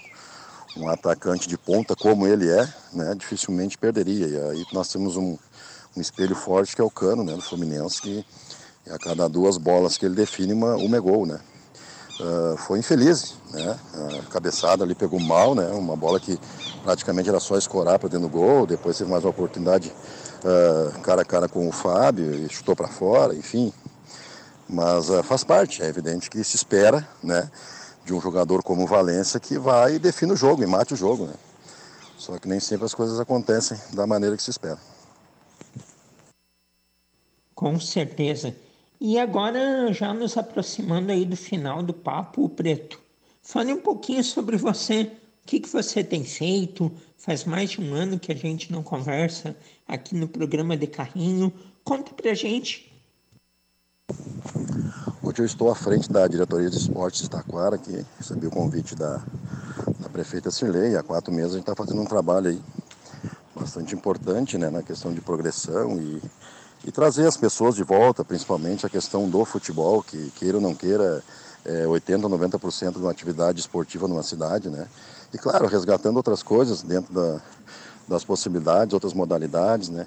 um 0.77 0.89
atacante 0.89 1.49
de 1.49 1.59
ponta 1.59 1.97
como 1.97 2.27
ele 2.27 2.49
é, 2.49 2.73
né, 2.93 3.15
dificilmente 3.17 3.77
perderia. 3.77 4.29
E 4.29 4.41
aí 4.51 4.65
nós 4.73 4.89
temos 4.89 5.17
um, 5.17 5.37
um 5.97 6.01
espelho 6.01 6.37
forte 6.37 6.77
que 6.77 6.81
é 6.81 6.85
o 6.85 6.91
Cano, 6.91 7.25
né, 7.25 7.35
do 7.35 7.43
Fluminense, 7.43 8.01
que 8.01 8.25
a 8.89 8.99
cada 8.99 9.29
duas 9.29 9.59
bolas 9.59 9.99
que 9.99 10.07
ele 10.07 10.15
define, 10.15 10.53
uma, 10.53 10.77
uma 10.77 10.97
é 10.97 11.01
gol, 11.01 11.27
né? 11.27 11.41
Uh, 12.19 12.57
foi 12.57 12.79
infeliz, 12.79 13.35
né? 13.53 13.79
A 14.25 14.31
cabeçada 14.31 14.83
ali 14.83 14.95
pegou 14.95 15.21
mal, 15.21 15.55
né? 15.55 15.67
Uma 15.69 15.95
bola 15.95 16.19
que 16.19 16.39
praticamente 16.83 17.29
era 17.29 17.39
só 17.39 17.59
escorar 17.59 17.99
para 17.99 18.09
dentro 18.09 18.27
do 18.27 18.33
gol. 18.33 18.67
Depois 18.67 18.97
teve 18.97 19.11
mais 19.11 19.23
uma 19.23 19.31
oportunidade 19.31 19.93
uh, 20.43 20.99
cara 21.01 21.23
a 21.23 21.25
cara 21.25 21.47
com 21.47 21.69
o 21.69 21.73
Fábio 21.73 22.35
e 22.35 22.49
chutou 22.49 22.75
para 22.75 22.89
fora, 22.89 23.35
enfim. 23.35 23.71
Mas 24.67 25.11
uh, 25.11 25.23
faz 25.23 25.45
parte, 25.45 25.83
é 25.83 25.87
evidente 25.87 26.31
que 26.31 26.43
se 26.43 26.57
espera, 26.57 27.07
né? 27.23 27.51
De 28.05 28.15
um 28.15 28.21
jogador 28.21 28.63
como 28.63 28.85
o 28.85 28.87
Valência 28.87 29.39
que 29.39 29.59
vai 29.59 29.97
e 29.97 29.99
define 29.99 30.33
o 30.33 30.37
jogo 30.37 30.63
e 30.63 30.67
mate 30.67 30.95
o 30.95 30.97
jogo, 30.97 31.27
né? 31.27 31.35
Só 32.17 32.39
que 32.39 32.49
nem 32.49 32.61
sempre 32.61 32.87
as 32.87 32.95
coisas 32.95 33.21
acontecem 33.21 33.79
da 33.93 34.07
maneira 34.07 34.37
que 34.37 34.43
se 34.43 34.51
espera. 34.51 34.79
Com 37.55 37.79
certeza. 37.79 38.55
E 39.01 39.19
agora, 39.19 39.93
já 39.93 40.15
nos 40.15 40.37
aproximando 40.37 41.13
aí 41.13 41.25
do 41.25 41.37
final 41.37 41.83
do 41.83 41.93
Papo 41.93 42.49
Preto, 42.49 42.99
fale 43.43 43.73
um 43.73 43.81
pouquinho 43.81 44.25
sobre 44.25 44.57
você. 44.57 45.13
O 45.45 45.47
que, 45.47 45.61
que 45.61 45.69
você 45.69 46.03
tem 46.03 46.25
feito? 46.25 46.91
Faz 47.19 47.45
mais 47.45 47.71
de 47.71 47.81
um 47.81 47.95
ano 47.95 48.19
que 48.19 48.33
a 48.33 48.35
gente 48.35 48.73
não 48.73 48.83
conversa 48.83 49.55
aqui 49.87 50.15
no 50.15 50.27
programa 50.27 50.77
de 50.77 50.87
carrinho. 50.87 51.53
Conta 51.85 52.13
pra 52.15 52.35
gente. 52.35 52.91
Hoje 55.23 55.41
eu 55.41 55.45
estou 55.45 55.71
à 55.71 55.75
frente 55.75 56.11
da 56.11 56.27
diretoria 56.27 56.71
de 56.71 56.77
esportes 56.77 57.23
de 57.23 57.31
Taquara, 57.31 57.77
que 57.77 58.05
recebi 58.19 58.47
o 58.47 58.51
convite 58.51 58.95
da, 58.95 59.23
da 60.01 60.09
prefeita 60.09 60.51
Cirlei. 60.51 60.97
Há 60.97 61.03
quatro 61.03 61.33
meses 61.33 61.53
a 61.53 61.57
gente 61.59 61.69
está 61.69 61.75
fazendo 61.75 62.01
um 62.01 62.07
trabalho 62.07 62.49
aí 62.49 62.61
bastante 63.55 63.95
importante 63.95 64.57
né, 64.57 64.71
na 64.71 64.83
questão 64.83 65.13
de 65.13 65.21
progressão 65.21 66.01
e 66.01 66.23
e 66.85 66.93
trazer 66.93 67.27
as 67.27 67.37
pessoas 67.37 67.75
de 67.75 67.83
volta, 67.83 68.25
principalmente 68.25 68.87
a 68.87 68.89
questão 68.89 69.29
do 69.29 69.45
futebol, 69.45 70.03
que 70.03 70.31
queira 70.37 70.59
ou 70.59 70.63
não 70.63 70.75
queira, 70.75 71.23
é 71.65 71.85
80% 71.85 72.21
90% 72.21 72.93
de 72.93 72.99
uma 72.99 73.11
atividade 73.11 73.61
esportiva 73.61 74.07
numa 74.07 74.23
cidade, 74.23 74.69
né? 74.69 74.87
E 75.33 75.39
claro, 75.39 75.67
resgatando 75.67 76.17
outras 76.17 76.43
coisas 76.43 76.83
dentro 76.83 77.13
da, 77.13 77.41
das 78.07 78.25
possibilidades, 78.25 78.95
outras 78.95 79.13
modalidades, 79.13 79.89
né? 79.89 80.07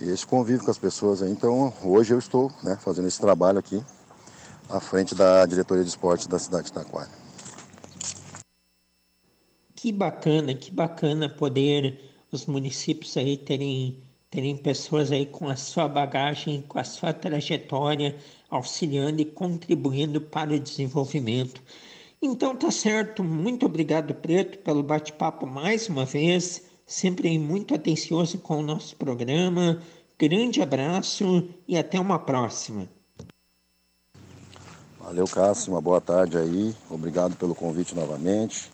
E 0.00 0.08
esse 0.08 0.26
convívio 0.26 0.64
com 0.64 0.70
as 0.70 0.78
pessoas 0.78 1.22
aí. 1.22 1.30
Então, 1.30 1.72
hoje 1.82 2.12
eu 2.14 2.18
estou 2.18 2.50
né, 2.62 2.76
fazendo 2.80 3.06
esse 3.06 3.20
trabalho 3.20 3.58
aqui 3.58 3.84
à 4.68 4.80
frente 4.80 5.14
da 5.14 5.44
diretoria 5.46 5.84
de 5.84 5.90
esportes 5.90 6.26
da 6.26 6.38
cidade 6.38 6.64
de 6.64 6.72
Taquara. 6.72 7.10
Que 9.76 9.92
bacana, 9.92 10.54
que 10.54 10.70
bacana 10.70 11.28
poder 11.28 12.00
os 12.32 12.46
municípios 12.46 13.16
aí 13.16 13.36
terem 13.36 14.02
terem 14.32 14.56
pessoas 14.56 15.12
aí 15.12 15.26
com 15.26 15.46
a 15.46 15.56
sua 15.56 15.86
bagagem, 15.86 16.64
com 16.66 16.78
a 16.78 16.84
sua 16.84 17.12
trajetória, 17.12 18.16
auxiliando 18.48 19.20
e 19.20 19.26
contribuindo 19.26 20.22
para 20.22 20.54
o 20.54 20.58
desenvolvimento. 20.58 21.62
Então 22.20 22.56
tá 22.56 22.70
certo, 22.70 23.22
muito 23.22 23.66
obrigado 23.66 24.14
Preto 24.14 24.58
pelo 24.60 24.82
bate-papo 24.82 25.46
mais 25.46 25.86
uma 25.86 26.06
vez, 26.06 26.62
sempre 26.86 27.38
muito 27.38 27.74
atencioso 27.74 28.38
com 28.38 28.56
o 28.56 28.62
nosso 28.62 28.96
programa. 28.96 29.82
Grande 30.18 30.62
abraço 30.62 31.46
e 31.68 31.76
até 31.76 32.00
uma 32.00 32.18
próxima. 32.18 32.88
Valeu, 34.98 35.26
Cássio, 35.26 35.74
uma 35.74 35.80
boa 35.80 36.00
tarde 36.00 36.38
aí. 36.38 36.74
Obrigado 36.88 37.36
pelo 37.36 37.54
convite 37.54 37.94
novamente. 37.94 38.70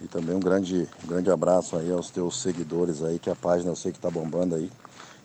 E 0.00 0.06
também 0.06 0.34
um 0.34 0.40
grande, 0.40 0.88
um 1.04 1.08
grande 1.08 1.30
abraço 1.30 1.76
aí 1.76 1.90
aos 1.90 2.10
teus 2.10 2.40
seguidores 2.40 3.02
aí, 3.02 3.18
que 3.18 3.30
a 3.30 3.36
página 3.36 3.70
eu 3.70 3.76
sei 3.76 3.92
que 3.92 3.98
está 3.98 4.10
bombando 4.10 4.54
aí. 4.54 4.70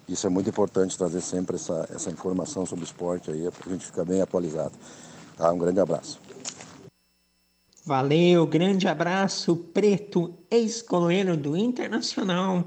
Isso 0.08 0.26
é 0.28 0.30
muito 0.30 0.50
importante 0.50 0.98
trazer 0.98 1.22
sempre 1.22 1.56
essa, 1.56 1.88
essa 1.94 2.10
informação 2.10 2.66
sobre 2.66 2.86
esporte 2.86 3.30
aí, 3.32 3.50
para 3.52 3.70
a 3.70 3.74
gente 3.74 3.86
ficar 3.86 4.06
bem 4.06 4.22
atualizado. 4.22 4.74
Tá? 5.38 5.52
Um 5.52 5.58
grande 5.58 5.80
abraço. 5.80 6.20
Valeu, 7.84 8.46
grande 8.46 8.88
abraço, 8.88 9.56
Preto, 9.56 10.34
ex-goleiro 10.52 11.36
do 11.36 11.58
Internacional, 11.58 12.64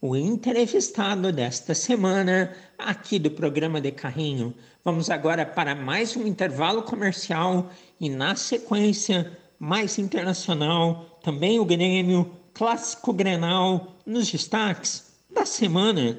o 0.00 0.14
entrevistado 0.14 1.32
desta 1.32 1.74
semana 1.74 2.54
aqui 2.76 3.18
do 3.18 3.30
programa 3.30 3.80
de 3.80 3.90
Carrinho. 3.90 4.54
Vamos 4.84 5.08
agora 5.08 5.46
para 5.46 5.74
mais 5.74 6.16
um 6.16 6.26
intervalo 6.26 6.82
comercial 6.82 7.70
e, 7.98 8.10
na 8.10 8.36
sequência, 8.36 9.36
mais 9.58 9.98
internacional, 9.98 11.18
também 11.22 11.58
o 11.58 11.64
Grêmio, 11.64 12.30
clássico 12.54 13.12
Grenal, 13.12 13.96
nos 14.06 14.30
destaques 14.30 15.12
da 15.32 15.44
semana. 15.44 16.18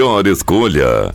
melhor 0.00 0.26
escolha. 0.26 1.14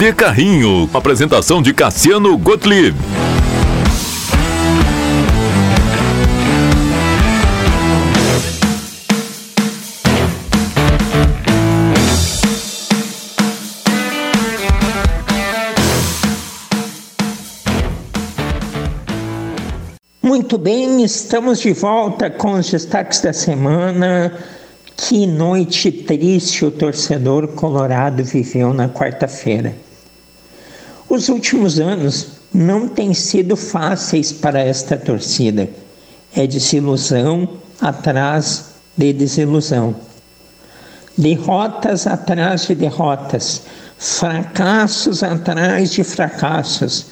De 0.00 0.14
Carrinho. 0.14 0.88
Apresentação 0.94 1.60
de 1.60 1.74
Cassiano 1.74 2.34
Gottlieb. 2.38 2.96
Muito 20.22 20.56
bem, 20.56 21.04
estamos 21.04 21.60
de 21.60 21.74
volta 21.74 22.30
com 22.30 22.52
os 22.52 22.70
destaques 22.70 23.20
da 23.20 23.34
semana. 23.34 24.32
Que 24.96 25.26
noite 25.26 25.92
triste 25.92 26.64
o 26.64 26.70
torcedor 26.70 27.48
colorado 27.48 28.24
viveu 28.24 28.72
na 28.72 28.88
quarta-feira. 28.88 29.89
Os 31.10 31.28
últimos 31.28 31.80
anos 31.80 32.28
não 32.54 32.86
têm 32.86 33.12
sido 33.12 33.56
fáceis 33.56 34.30
para 34.30 34.60
esta 34.60 34.96
torcida. 34.96 35.68
É 36.36 36.46
desilusão 36.46 37.48
atrás 37.80 38.66
de 38.96 39.12
desilusão. 39.12 39.96
Derrotas 41.18 42.06
atrás 42.06 42.68
de 42.68 42.76
derrotas, 42.76 43.62
fracassos 43.98 45.24
atrás 45.24 45.90
de 45.90 46.04
fracassos. 46.04 47.06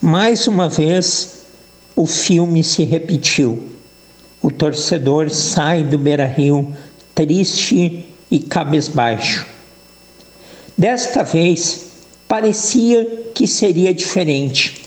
Mais 0.00 0.48
uma 0.48 0.70
vez, 0.70 1.44
o 1.94 2.06
filme 2.06 2.64
se 2.64 2.82
repetiu. 2.84 3.68
O 4.40 4.50
torcedor 4.50 5.28
sai 5.28 5.84
do 5.84 5.98
Beira 5.98 6.26
Rio 6.26 6.74
triste 7.14 8.06
e 8.30 8.38
cabisbaixo. 8.38 9.46
Desta 10.78 11.22
vez, 11.22 11.93
parecia 12.28 13.30
que 13.34 13.46
seria 13.46 13.92
diferente. 13.92 14.82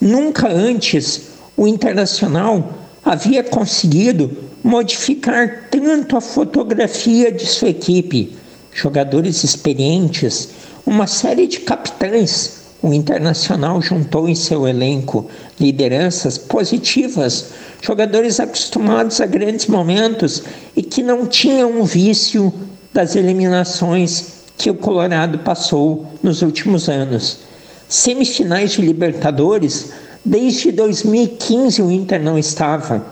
Nunca 0.00 0.48
antes 0.48 1.28
o 1.56 1.66
Internacional 1.66 2.74
havia 3.04 3.42
conseguido 3.42 4.30
modificar 4.62 5.68
tanto 5.70 6.16
a 6.16 6.20
fotografia 6.20 7.30
de 7.30 7.46
sua 7.46 7.68
equipe, 7.68 8.36
jogadores 8.72 9.44
experientes, 9.44 10.50
uma 10.86 11.06
série 11.06 11.46
de 11.46 11.60
capitães. 11.60 12.64
O 12.82 12.92
Internacional 12.92 13.80
juntou 13.80 14.28
em 14.28 14.34
seu 14.34 14.68
elenco 14.68 15.26
lideranças 15.58 16.36
positivas, 16.36 17.46
jogadores 17.80 18.40
acostumados 18.40 19.20
a 19.22 19.26
grandes 19.26 19.66
momentos 19.66 20.42
e 20.76 20.82
que 20.82 21.02
não 21.02 21.26
tinham 21.26 21.80
o 21.80 21.84
vício 21.84 22.52
das 22.92 23.16
eliminações 23.16 24.33
que 24.56 24.70
o 24.70 24.74
Colorado 24.74 25.38
passou 25.38 26.06
nos 26.22 26.42
últimos 26.42 26.88
anos. 26.88 27.40
Semifinais 27.88 28.72
de 28.72 28.82
Libertadores, 28.82 29.92
desde 30.24 30.72
2015 30.72 31.82
o 31.82 31.90
Inter 31.90 32.22
não 32.22 32.38
estava. 32.38 33.04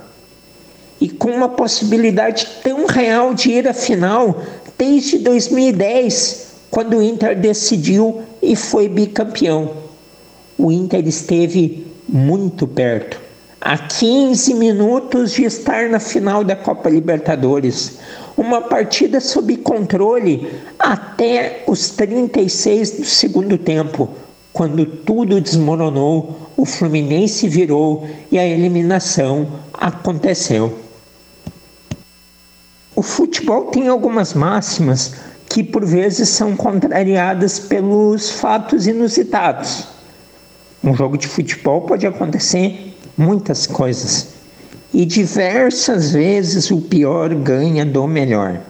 E 1.00 1.08
com 1.08 1.30
uma 1.30 1.48
possibilidade 1.48 2.46
tão 2.62 2.86
real 2.86 3.34
de 3.34 3.50
ir 3.50 3.68
à 3.68 3.74
final 3.74 4.40
desde 4.78 5.18
2010, 5.18 6.46
quando 6.70 6.96
o 6.96 7.02
Inter 7.02 7.38
decidiu 7.38 8.22
e 8.40 8.56
foi 8.56 8.88
bicampeão. 8.88 9.72
O 10.56 10.72
Inter 10.72 11.06
esteve 11.06 11.86
muito 12.08 12.66
perto, 12.66 13.20
a 13.64 13.78
15 13.78 14.54
minutos 14.54 15.30
de 15.30 15.44
estar 15.44 15.88
na 15.88 16.00
final 16.00 16.42
da 16.42 16.56
Copa 16.56 16.90
Libertadores 16.90 17.98
uma 18.36 18.60
partida 18.60 19.20
sob 19.20 19.56
controle 19.58 20.52
até 20.76 21.62
os 21.68 21.90
36 21.90 22.90
do 22.90 23.04
segundo 23.04 23.56
tempo, 23.56 24.08
quando 24.52 24.84
tudo 24.84 25.40
desmoronou, 25.40 26.50
o 26.56 26.64
Fluminense 26.64 27.48
virou 27.48 28.04
e 28.32 28.38
a 28.38 28.44
eliminação 28.44 29.48
aconteceu. 29.72 30.76
O 32.96 33.02
futebol 33.02 33.66
tem 33.66 33.86
algumas 33.86 34.34
máximas 34.34 35.14
que 35.48 35.62
por 35.62 35.84
vezes 35.84 36.28
são 36.30 36.56
contrariadas 36.56 37.60
pelos 37.60 38.28
fatos 38.28 38.88
inusitados. 38.88 39.86
Um 40.82 40.96
jogo 40.96 41.16
de 41.16 41.28
futebol 41.28 41.82
pode 41.82 42.06
acontecer 42.06 42.91
muitas 43.16 43.66
coisas 43.66 44.28
e 44.92 45.04
diversas 45.06 46.12
vezes 46.12 46.70
o 46.70 46.80
pior 46.80 47.34
ganha 47.34 47.84
do 47.84 48.06
melhor. 48.06 48.60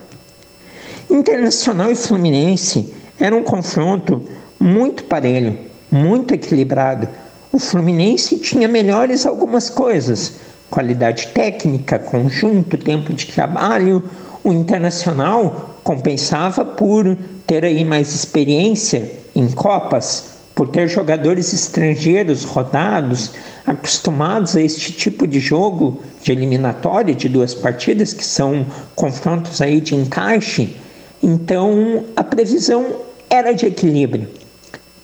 Internacional 1.11 1.91
e 1.91 1.97
Fluminense 1.97 2.95
era 3.19 3.37
um 3.37 3.43
confronto 3.43 4.23
muito 4.59 5.05
parelho, 5.05 5.59
muito 5.91 6.33
equilibrado. 6.33 7.09
O 7.53 7.59
Fluminense 7.59 8.39
tinha 8.39 8.69
melhores 8.69 9.27
algumas 9.27 9.69
coisas, 9.69 10.35
qualidade 10.71 11.29
técnica, 11.29 11.99
conjunto, 11.99 12.79
tempo 12.79 13.13
de 13.13 13.27
trabalho. 13.27 14.03
O 14.43 14.53
Internacional 14.53 15.79
compensava 15.85 16.65
por 16.65 17.17
ter 17.47 17.65
aí 17.65 17.85
mais 17.85 18.15
experiência 18.15 19.13
em 19.35 19.49
Copas, 19.49 20.25
por 20.55 20.69
ter 20.69 20.89
jogadores 20.89 21.53
estrangeiros 21.53 22.45
rodados, 22.45 23.33
acostumados 23.67 24.57
a 24.57 24.61
este 24.61 24.93
tipo 24.93 25.27
de 25.27 25.41
jogo 25.41 26.03
de 26.23 26.33
eliminatória 26.33 27.15
de 27.15 27.29
duas 27.29 27.55
partidas, 27.55 28.13
que 28.13 28.25
são 28.25 28.67
confrontos 28.95 29.61
aí 29.61 29.81
de 29.81 29.95
encaixe, 29.95 30.77
então 31.23 32.05
a 32.17 32.25
previsão 32.25 32.87
era 33.31 33.53
de 33.53 33.67
equilíbrio. 33.67 34.29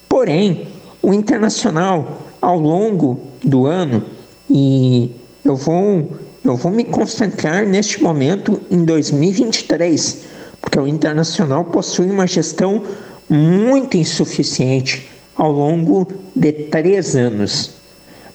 Porém, 0.09 0.69
o 1.01 1.15
Internacional, 1.15 2.23
ao 2.43 2.59
longo 2.59 3.21
do 3.43 3.67
ano, 3.67 4.05
e 4.51 5.11
eu 5.45 5.57
vou, 5.57 6.13
eu 6.45 6.57
vou 6.57 6.73
me 6.73 6.85
concentrar 6.85 7.67
neste 7.67 8.03
momento 8.03 8.61
em 8.71 8.85
2023, 8.85 10.25
porque 10.61 10.79
o 10.79 10.87
Internacional 10.87 11.65
possui 11.65 12.11
uma 12.11 12.27
gestão 12.27 12.83
muito 13.31 13.97
insuficiente 13.97 15.09
ao 15.39 15.53
longo 15.53 16.07
de 16.35 16.53
três 16.53 17.15
anos. 17.15 17.71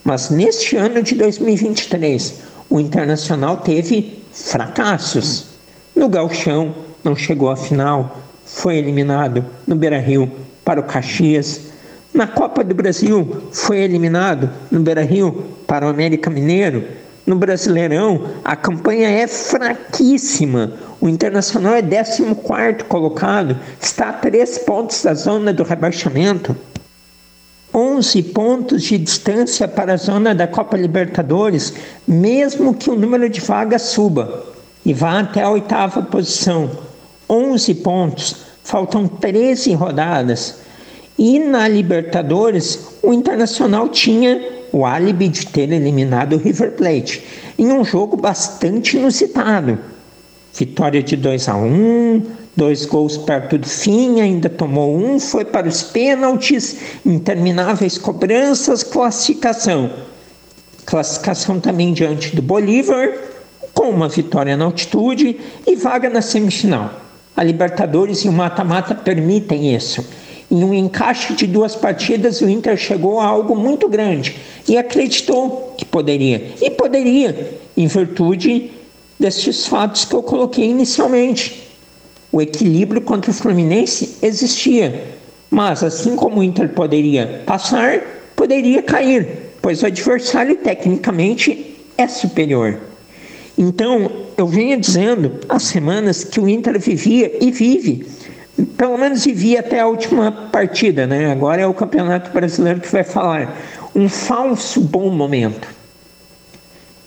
Mas 0.04 0.30
neste 0.30 0.78
ano 0.78 1.04
de 1.04 1.16
2023, 1.16 2.36
o 2.70 2.80
Internacional 2.80 3.58
teve 3.58 4.24
fracassos. 4.32 5.48
No 5.96 6.10
Galchão, 6.10 6.74
não 7.04 7.16
chegou 7.16 7.52
à 7.52 7.58
final, 7.58 8.18
foi 8.46 8.78
eliminado 8.78 9.46
no 9.68 9.76
Beira 9.76 10.00
Rio 10.00 10.32
para 10.64 10.80
o 10.80 10.84
Caxias. 10.84 11.62
Na 12.14 12.26
Copa 12.26 12.64
do 12.64 12.74
Brasil, 12.74 13.44
foi 13.52 13.80
eliminado 13.80 14.50
no 14.72 14.80
Beira 14.80 15.04
Rio 15.04 15.44
para 15.68 15.86
o 15.86 15.90
América 15.90 16.30
Mineiro. 16.30 16.86
No 17.26 17.36
Brasileirão, 17.36 18.30
a 18.44 18.56
campanha 18.56 19.10
é 19.10 19.28
fraquíssima. 19.28 20.74
O 21.02 21.10
Internacional 21.10 21.76
é 21.76 21.82
14 21.82 22.24
colocado, 22.88 23.58
está 23.82 24.10
a 24.10 24.14
três 24.14 24.58
pontos 24.58 25.04
da 25.04 25.14
zona 25.14 25.54
do 25.54 25.64
rebaixamento. 25.64 26.56
11 27.74 28.24
pontos 28.24 28.84
de 28.84 28.98
distância 29.00 29.68
para 29.68 29.94
a 29.94 29.98
zona 29.98 30.36
da 30.36 30.48
Copa 30.48 30.78
Libertadores, 30.78 31.74
mesmo 32.08 32.76
que 32.76 32.90
o 32.90 32.96
número 32.96 33.28
de 33.28 33.42
vagas 33.42 33.82
suba 33.84 34.46
e 34.86 34.94
vá 34.94 35.20
até 35.20 35.42
a 35.42 35.50
oitava 35.50 36.04
posição. 36.04 36.70
11 37.28 37.76
pontos, 37.76 38.36
faltam 38.64 39.08
13 39.08 39.74
rodadas. 39.74 40.58
E 41.18 41.40
na 41.40 41.68
Libertadores, 41.68 42.98
o 43.02 43.12
Internacional 43.14 43.90
tinha 43.90 44.40
o 44.72 44.86
álibi 44.86 45.30
de 45.30 45.48
ter 45.48 45.72
eliminado 45.72 46.34
o 46.34 46.40
River 46.40 46.72
Plate 46.74 47.24
em 47.58 47.72
um 47.72 47.84
jogo 47.84 48.18
bastante 48.18 48.98
inusitado. 48.98 49.80
Vitória 50.54 51.02
de 51.02 51.16
2 51.16 51.50
a 51.50 51.56
1, 51.56 52.24
dois 52.56 52.86
gols 52.86 53.18
perto 53.18 53.58
do 53.58 53.68
fim, 53.68 54.22
ainda 54.22 54.50
tomou 54.50 54.96
um, 54.96 55.20
foi 55.20 55.44
para 55.44 55.68
os 55.68 55.82
pênaltis, 55.82 56.78
intermináveis 57.06 57.98
cobranças, 57.98 58.84
classificação. 58.84 59.92
Classificação 60.86 61.60
também 61.60 61.94
diante 61.94 62.36
do 62.36 62.42
Bolívar, 62.42 63.18
com 63.74 63.90
uma 63.90 64.08
vitória 64.08 64.56
na 64.56 64.66
altitude 64.66 65.40
e 65.66 65.76
vaga 65.76 66.10
na 66.10 66.22
semifinal. 66.22 66.92
A 67.36 67.44
Libertadores 67.44 68.20
e 68.20 68.30
o 68.30 68.32
mata-mata 68.32 68.94
permitem 68.94 69.76
isso. 69.76 70.06
Em 70.52 70.64
um 70.64 70.74
encaixe 70.74 71.34
de 71.34 71.48
duas 71.48 71.76
partidas, 71.76 72.42
o 72.42 72.48
Inter 72.48 72.78
chegou 72.78 73.20
a 73.20 73.26
algo 73.26 73.56
muito 73.56 73.90
grande 73.90 74.36
e 74.68 74.78
acreditou 74.78 75.74
que 75.76 75.84
poderia. 75.84 76.54
E 76.62 76.70
poderia, 76.70 77.58
em 77.76 77.88
virtude 77.88 78.70
destes 79.20 79.66
fatos 79.66 80.06
que 80.06 80.14
eu 80.14 80.22
coloquei 80.22 80.66
inicialmente 80.66 81.73
o 82.34 82.42
equilíbrio 82.42 83.00
contra 83.00 83.30
o 83.30 83.34
Fluminense 83.34 84.18
existia, 84.24 85.06
mas 85.52 85.84
assim 85.84 86.16
como 86.16 86.40
o 86.40 86.44
Inter 86.44 86.68
poderia 86.70 87.44
passar, 87.46 88.02
poderia 88.36 88.82
cair, 88.82 89.54
pois 89.62 89.84
o 89.84 89.86
adversário 89.86 90.56
tecnicamente 90.56 91.78
é 91.96 92.08
superior. 92.08 92.80
Então, 93.56 94.12
eu 94.36 94.48
venho 94.48 94.80
dizendo 94.80 95.34
há 95.48 95.60
semanas 95.60 96.24
que 96.24 96.40
o 96.40 96.50
Inter 96.50 96.80
vivia 96.80 97.38
e 97.40 97.52
vive, 97.52 98.08
pelo 98.76 98.98
menos 98.98 99.24
vivia 99.24 99.60
até 99.60 99.80
a 99.80 99.88
última 99.88 100.32
partida, 100.32 101.06
né? 101.06 101.32
Agora 101.32 101.62
é 101.62 101.68
o 101.68 101.74
Campeonato 101.74 102.32
Brasileiro 102.32 102.82
que 102.82 102.92
vai 102.92 103.04
falar. 103.04 103.56
Um 103.96 104.10
falso 104.10 104.82
bom 104.82 105.12
momento. 105.12 105.68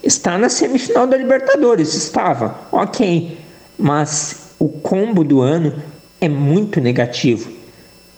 Está 0.05 0.39
na 0.39 0.49
semifinal 0.49 1.05
da 1.05 1.17
Libertadores, 1.17 1.95
estava, 1.95 2.57
ok, 2.71 3.37
mas 3.77 4.46
o 4.59 4.69
combo 4.69 5.23
do 5.23 5.41
ano 5.41 5.75
é 6.21 6.29
muito 6.29 6.81
negativo. 6.81 7.51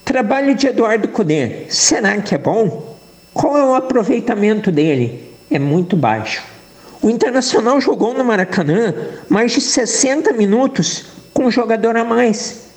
Trabalho 0.05 0.55
de 0.55 0.67
Eduardo 0.67 1.09
Cudê, 1.09 1.67
será 1.69 2.17
que 2.21 2.35
é 2.35 2.39
bom? 2.39 2.97
Qual 3.35 3.57
é 3.57 3.65
o 3.65 3.75
aproveitamento 3.75 4.73
dele? 4.73 5.33
É 5.51 5.59
muito 5.59 5.97
baixo. 5.97 6.43
O 7.03 7.11
Internacional 7.11 7.81
jogou 7.81 8.15
no 8.15 8.25
Maracanã 8.25 8.95
mais 9.29 9.53
de 9.53 9.61
60 9.61 10.33
minutos 10.33 11.05
com 11.33 11.47
um 11.47 11.51
jogador 11.51 11.97
a 11.97 12.05
mais. 12.05 12.69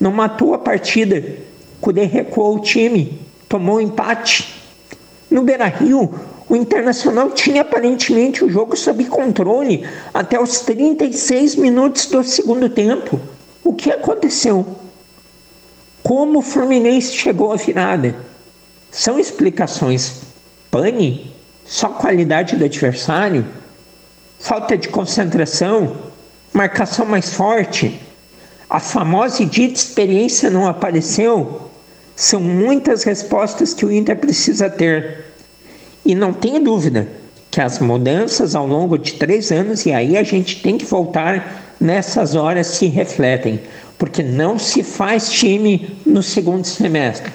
Não 0.00 0.10
matou 0.10 0.54
a 0.54 0.58
partida. 0.58 1.22
Cudê 1.80 2.04
recuou 2.04 2.56
o 2.56 2.60
time, 2.60 3.20
tomou 3.48 3.76
um 3.76 3.80
empate. 3.80 4.60
No 5.30 5.42
Beira 5.42 5.66
Rio, 5.66 6.12
o 6.52 6.56
Internacional 6.56 7.30
tinha 7.30 7.62
aparentemente 7.62 8.44
o 8.44 8.50
jogo 8.50 8.76
sob 8.76 9.02
controle 9.06 9.88
até 10.12 10.38
os 10.38 10.60
36 10.60 11.56
minutos 11.56 12.04
do 12.04 12.22
segundo 12.22 12.68
tempo. 12.68 13.18
O 13.64 13.72
que 13.72 13.90
aconteceu? 13.90 14.66
Como 16.02 16.40
o 16.40 16.42
Fluminense 16.42 17.14
chegou 17.14 17.54
à 17.54 17.56
virada? 17.56 18.14
São 18.90 19.18
explicações 19.18 20.20
pane? 20.70 21.34
Só 21.64 21.88
qualidade 21.88 22.54
do 22.54 22.66
adversário? 22.66 23.46
Falta 24.38 24.76
de 24.76 24.88
concentração? 24.88 25.96
Marcação 26.52 27.06
mais 27.06 27.32
forte? 27.32 27.98
A 28.68 28.78
famosa 28.78 29.42
e 29.42 29.46
dita 29.46 29.78
experiência 29.78 30.50
não 30.50 30.68
apareceu? 30.68 31.70
São 32.14 32.40
muitas 32.40 33.04
respostas 33.04 33.72
que 33.72 33.86
o 33.86 33.90
Inter 33.90 34.18
precisa 34.18 34.68
ter. 34.68 35.31
E 36.04 36.14
não 36.14 36.32
tenha 36.32 36.60
dúvida 36.60 37.08
que 37.50 37.60
as 37.60 37.78
mudanças 37.78 38.54
ao 38.54 38.66
longo 38.66 38.96
de 38.98 39.14
três 39.14 39.52
anos, 39.52 39.84
e 39.86 39.92
aí 39.92 40.16
a 40.16 40.22
gente 40.22 40.62
tem 40.62 40.78
que 40.78 40.84
voltar 40.84 41.74
nessas 41.80 42.34
horas, 42.34 42.66
se 42.68 42.86
refletem, 42.86 43.60
porque 43.98 44.22
não 44.22 44.58
se 44.58 44.82
faz 44.82 45.30
time 45.30 45.96
no 46.04 46.22
segundo 46.22 46.64
semestre 46.64 47.32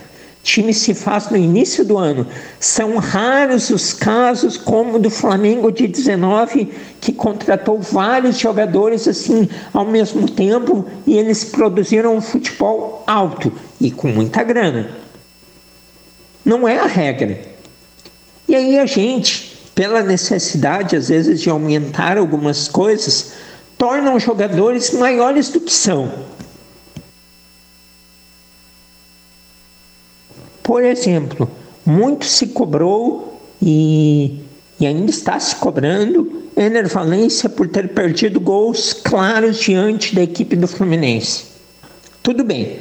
time 0.48 0.74
se 0.74 0.94
faz 0.94 1.30
no 1.30 1.36
início 1.36 1.84
do 1.84 1.98
ano. 1.98 2.26
São 2.58 2.98
raros 2.98 3.70
os 3.70 3.92
casos, 3.92 4.56
como 4.56 4.98
do 4.98 5.10
Flamengo 5.10 5.70
de 5.70 5.88
19, 5.88 6.70
que 7.02 7.12
contratou 7.12 7.80
vários 7.80 8.38
jogadores 8.40 9.10
assim 9.10 9.50
ao 9.74 9.86
mesmo 9.86 10.30
tempo 10.30 10.86
e 11.06 11.18
eles 11.18 11.44
produziram 11.44 12.16
um 12.16 12.22
futebol 12.22 13.04
alto 13.06 13.52
e 13.80 13.92
com 13.92 14.08
muita 14.08 14.42
grana. 14.42 14.90
Não 16.46 16.66
é 16.66 16.80
a 16.80 16.86
regra. 16.86 17.57
E 18.48 18.56
aí 18.56 18.80
a 18.80 18.86
gente, 18.86 19.58
pela 19.76 20.02
necessidade 20.02 20.96
às 20.96 21.10
vezes 21.10 21.42
de 21.42 21.50
aumentar 21.50 22.18
algumas 22.18 22.68
coisas, 22.68 23.34
tornam 23.78 24.20
jogadores 24.20 24.92
maiores 24.92 25.50
do 25.50 25.60
que 25.60 25.74
são. 25.74 26.12
Por 30.64 30.84
exemplo, 30.84 31.50
muito 31.86 32.26
se 32.26 32.48
cobrou 32.48 33.42
e, 33.62 34.40
e 34.80 34.86
ainda 34.86 35.10
está 35.10 35.40
se 35.40 35.56
cobrando 35.56 36.44
Ener 36.58 36.90
Valência 36.90 37.48
por 37.48 37.68
ter 37.68 37.90
perdido 37.94 38.40
gols 38.40 38.92
claros 38.92 39.58
diante 39.58 40.16
da 40.16 40.24
equipe 40.24 40.56
do 40.56 40.68
Fluminense. 40.68 41.46
Tudo 42.24 42.44
bem, 42.44 42.80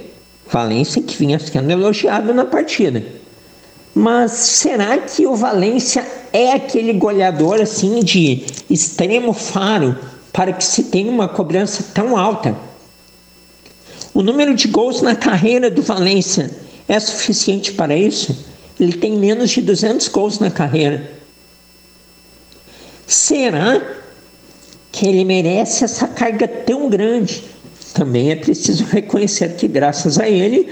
Valência 0.50 1.02
que 1.02 1.16
vinha 1.16 1.38
sendo 1.38 1.70
elogiado 1.70 2.32
na 2.32 2.44
partida. 2.44 3.04
Mas 3.98 4.32
será 4.32 4.98
que 4.98 5.26
o 5.26 5.34
Valência 5.34 6.06
é 6.30 6.52
aquele 6.52 6.92
goleador 6.92 7.62
assim 7.62 8.00
de 8.00 8.44
extremo 8.68 9.32
faro 9.32 9.98
para 10.30 10.52
que 10.52 10.62
se 10.62 10.82
tenha 10.82 11.10
uma 11.10 11.26
cobrança 11.26 11.82
tão 11.94 12.14
alta? 12.14 12.54
O 14.12 14.22
número 14.22 14.54
de 14.54 14.68
gols 14.68 15.00
na 15.00 15.16
carreira 15.16 15.70
do 15.70 15.80
Valência 15.80 16.50
é 16.86 17.00
suficiente 17.00 17.72
para 17.72 17.96
isso? 17.96 18.36
Ele 18.78 18.92
tem 18.92 19.16
menos 19.16 19.48
de 19.48 19.62
200 19.62 20.08
gols 20.08 20.38
na 20.40 20.50
carreira. 20.50 21.10
Será 23.06 23.80
que 24.92 25.08
ele 25.08 25.24
merece 25.24 25.84
essa 25.84 26.06
carga 26.06 26.46
tão 26.46 26.90
grande? 26.90 27.44
Também 27.94 28.30
é 28.30 28.36
preciso 28.36 28.84
reconhecer 28.84 29.56
que, 29.56 29.66
graças 29.66 30.18
a 30.18 30.28
ele, 30.28 30.70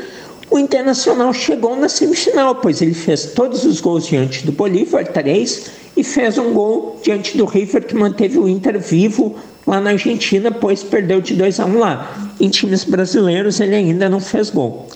o 0.50 0.58
Internacional 0.58 1.32
chegou 1.32 1.76
na 1.76 1.88
semifinal, 1.88 2.56
pois 2.56 2.82
ele 2.82 2.94
fez 2.94 3.26
todos 3.26 3.64
os 3.64 3.80
gols 3.80 4.06
diante 4.06 4.44
do 4.44 4.52
Bolívar, 4.52 5.06
três, 5.06 5.70
e 5.96 6.02
fez 6.02 6.38
um 6.38 6.52
gol 6.52 7.00
diante 7.02 7.36
do 7.36 7.44
River, 7.44 7.86
que 7.86 7.94
manteve 7.94 8.38
o 8.38 8.48
Inter 8.48 8.78
vivo 8.78 9.36
lá 9.66 9.80
na 9.80 9.90
Argentina, 9.90 10.50
pois 10.50 10.82
perdeu 10.82 11.20
de 11.20 11.34
2 11.34 11.60
a 11.60 11.66
1 11.66 11.68
um 11.68 11.78
lá. 11.78 12.32
Em 12.40 12.48
times 12.48 12.84
brasileiros, 12.84 13.60
ele 13.60 13.74
ainda 13.74 14.08
não 14.08 14.20
fez 14.20 14.50
gol. 14.50 14.88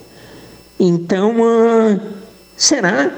Então, 0.78 1.36
uh, 1.40 2.01
será 2.57 3.12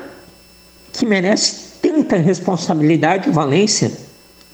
que 0.93 1.05
merece 1.05 1.78
tanta 1.83 2.16
responsabilidade 2.16 3.28
o 3.28 3.33
Valência? 3.33 3.91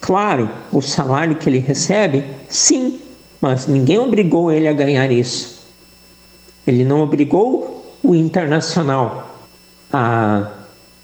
Claro, 0.00 0.48
o 0.72 0.80
salário 0.80 1.36
que 1.36 1.48
ele 1.48 1.58
recebe, 1.58 2.24
sim, 2.48 3.00
mas 3.40 3.66
ninguém 3.66 3.98
obrigou 3.98 4.52
ele 4.52 4.68
a 4.68 4.72
ganhar 4.72 5.10
isso. 5.10 5.55
Ele 6.66 6.84
não 6.84 7.00
obrigou 7.00 7.96
o 8.02 8.14
Internacional 8.14 9.36
a, 9.92 10.50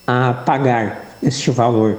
a 0.07 0.35
pagar 0.45 1.17
este 1.23 1.51
valor. 1.51 1.99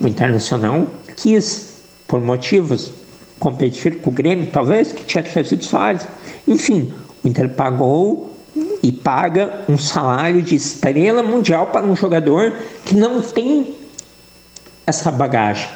O 0.00 0.06
Internacional 0.06 0.86
quis, 1.16 1.82
por 2.06 2.20
motivos, 2.20 2.92
competir 3.38 4.00
com 4.00 4.10
o 4.10 4.12
Grêmio, 4.12 4.48
talvez, 4.52 4.92
que 4.92 5.04
tinha 5.04 5.24
trazido 5.24 5.64
Soares. 5.64 6.06
Enfim, 6.46 6.92
o 7.24 7.28
Inter 7.28 7.48
pagou 7.50 8.36
e 8.82 8.92
paga 8.92 9.64
um 9.68 9.78
salário 9.78 10.42
de 10.42 10.54
estrela 10.54 11.22
mundial 11.22 11.68
para 11.68 11.86
um 11.86 11.96
jogador 11.96 12.52
que 12.84 12.94
não 12.94 13.20
tem 13.22 13.74
essa 14.86 15.10
bagagem. 15.10 15.68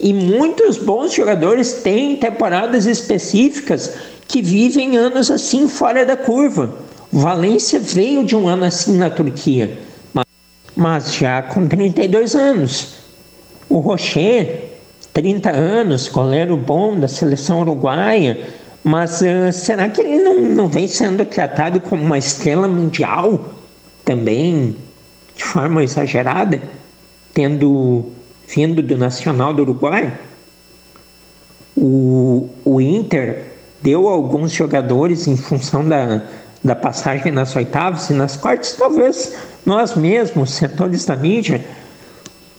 E 0.00 0.12
muitos 0.12 0.76
bons 0.78 1.14
jogadores 1.14 1.74
têm 1.74 2.16
temporadas 2.16 2.86
específicas 2.86 3.94
que 4.28 4.42
vivem 4.42 4.96
anos 4.96 5.30
assim 5.30 5.68
fora 5.68 6.04
da 6.04 6.16
curva. 6.16 6.74
Valência 7.12 7.78
veio 7.78 8.24
de 8.24 8.34
um 8.34 8.48
ano 8.48 8.64
assim 8.64 8.96
na 8.96 9.08
Turquia, 9.08 9.78
mas 10.74 11.14
já 11.14 11.42
com 11.42 11.68
32 11.68 12.34
anos. 12.34 12.94
O 13.68 13.78
Rocher, 13.78 14.70
30 15.12 15.50
anos, 15.50 16.08
goleiro 16.08 16.56
bom 16.56 16.98
da 16.98 17.06
seleção 17.06 17.60
uruguaia, 17.60 18.48
mas 18.82 19.22
uh, 19.22 19.52
será 19.52 19.88
que 19.88 20.00
ele 20.00 20.22
não, 20.22 20.40
não 20.40 20.68
vem 20.68 20.88
sendo 20.88 21.24
tratado 21.24 21.80
como 21.80 22.02
uma 22.02 22.18
estrela 22.18 22.66
mundial 22.66 23.54
também, 24.04 24.76
de 25.36 25.44
forma 25.44 25.82
exagerada, 25.82 26.60
tendo 27.32 28.06
vindo 28.46 28.82
do 28.82 28.98
Nacional 28.98 29.54
do 29.54 29.62
Uruguai? 29.62 30.12
O, 31.76 32.48
o 32.64 32.80
Inter 32.80 33.53
deu 33.84 34.08
alguns 34.08 34.50
jogadores 34.50 35.28
em 35.28 35.36
função 35.36 35.86
da, 35.86 36.22
da 36.64 36.74
passagem 36.74 37.30
nas 37.30 37.54
oitavas 37.54 38.10
e 38.10 38.14
nas 38.14 38.34
quartas, 38.34 38.72
talvez 38.72 39.36
nós 39.64 39.94
mesmos, 39.94 40.54
setores 40.54 41.04
da 41.04 41.14
mídia, 41.14 41.64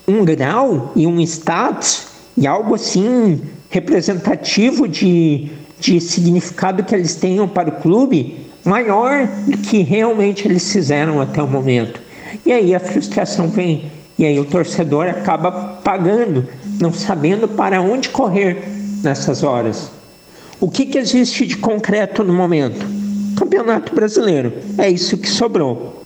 um 0.08 0.24
grau 0.24 0.94
e 0.96 1.06
um 1.06 1.20
status 1.20 2.08
e 2.38 2.46
algo 2.46 2.76
assim 2.76 3.42
representativo 3.70 4.88
de 4.88 5.52
de 5.80 6.00
significado 6.00 6.84
que 6.84 6.96
eles 6.96 7.16
tenham 7.16 7.48
para 7.48 7.70
o 7.70 7.74
clube 7.74 8.48
maior 8.64 9.28
do 9.46 9.58
que 9.58 9.84
realmente 9.84 10.48
eles 10.48 10.72
fizeram 10.72 11.22
até 11.22 11.42
o 11.42 11.48
momento. 11.48 12.00
E 12.46 12.52
aí 12.52 12.74
a 12.74 12.80
frustração 12.80 13.50
vem, 13.50 13.92
e 14.18 14.26
aí 14.26 14.40
o 14.40 14.46
torcedor 14.46 15.08
acaba 15.08 15.52
pagando, 15.84 16.48
não 16.80 16.94
sabendo 16.94 17.48
para 17.48 17.82
onde 17.82 18.10
correr 18.10 18.64
nessas 19.04 19.44
horas. 19.44 19.92
O 20.60 20.70
que, 20.70 20.86
que 20.86 20.97
existe 20.97 21.45
de 21.45 21.58
concreto 21.58 22.24
no 22.24 22.34
momento? 22.34 22.86
Campeonato 23.36 23.93
Brasileiro. 23.93 24.53
É 24.78 24.89
isso 24.89 25.18
que 25.18 25.30
sobrou. 25.30 26.01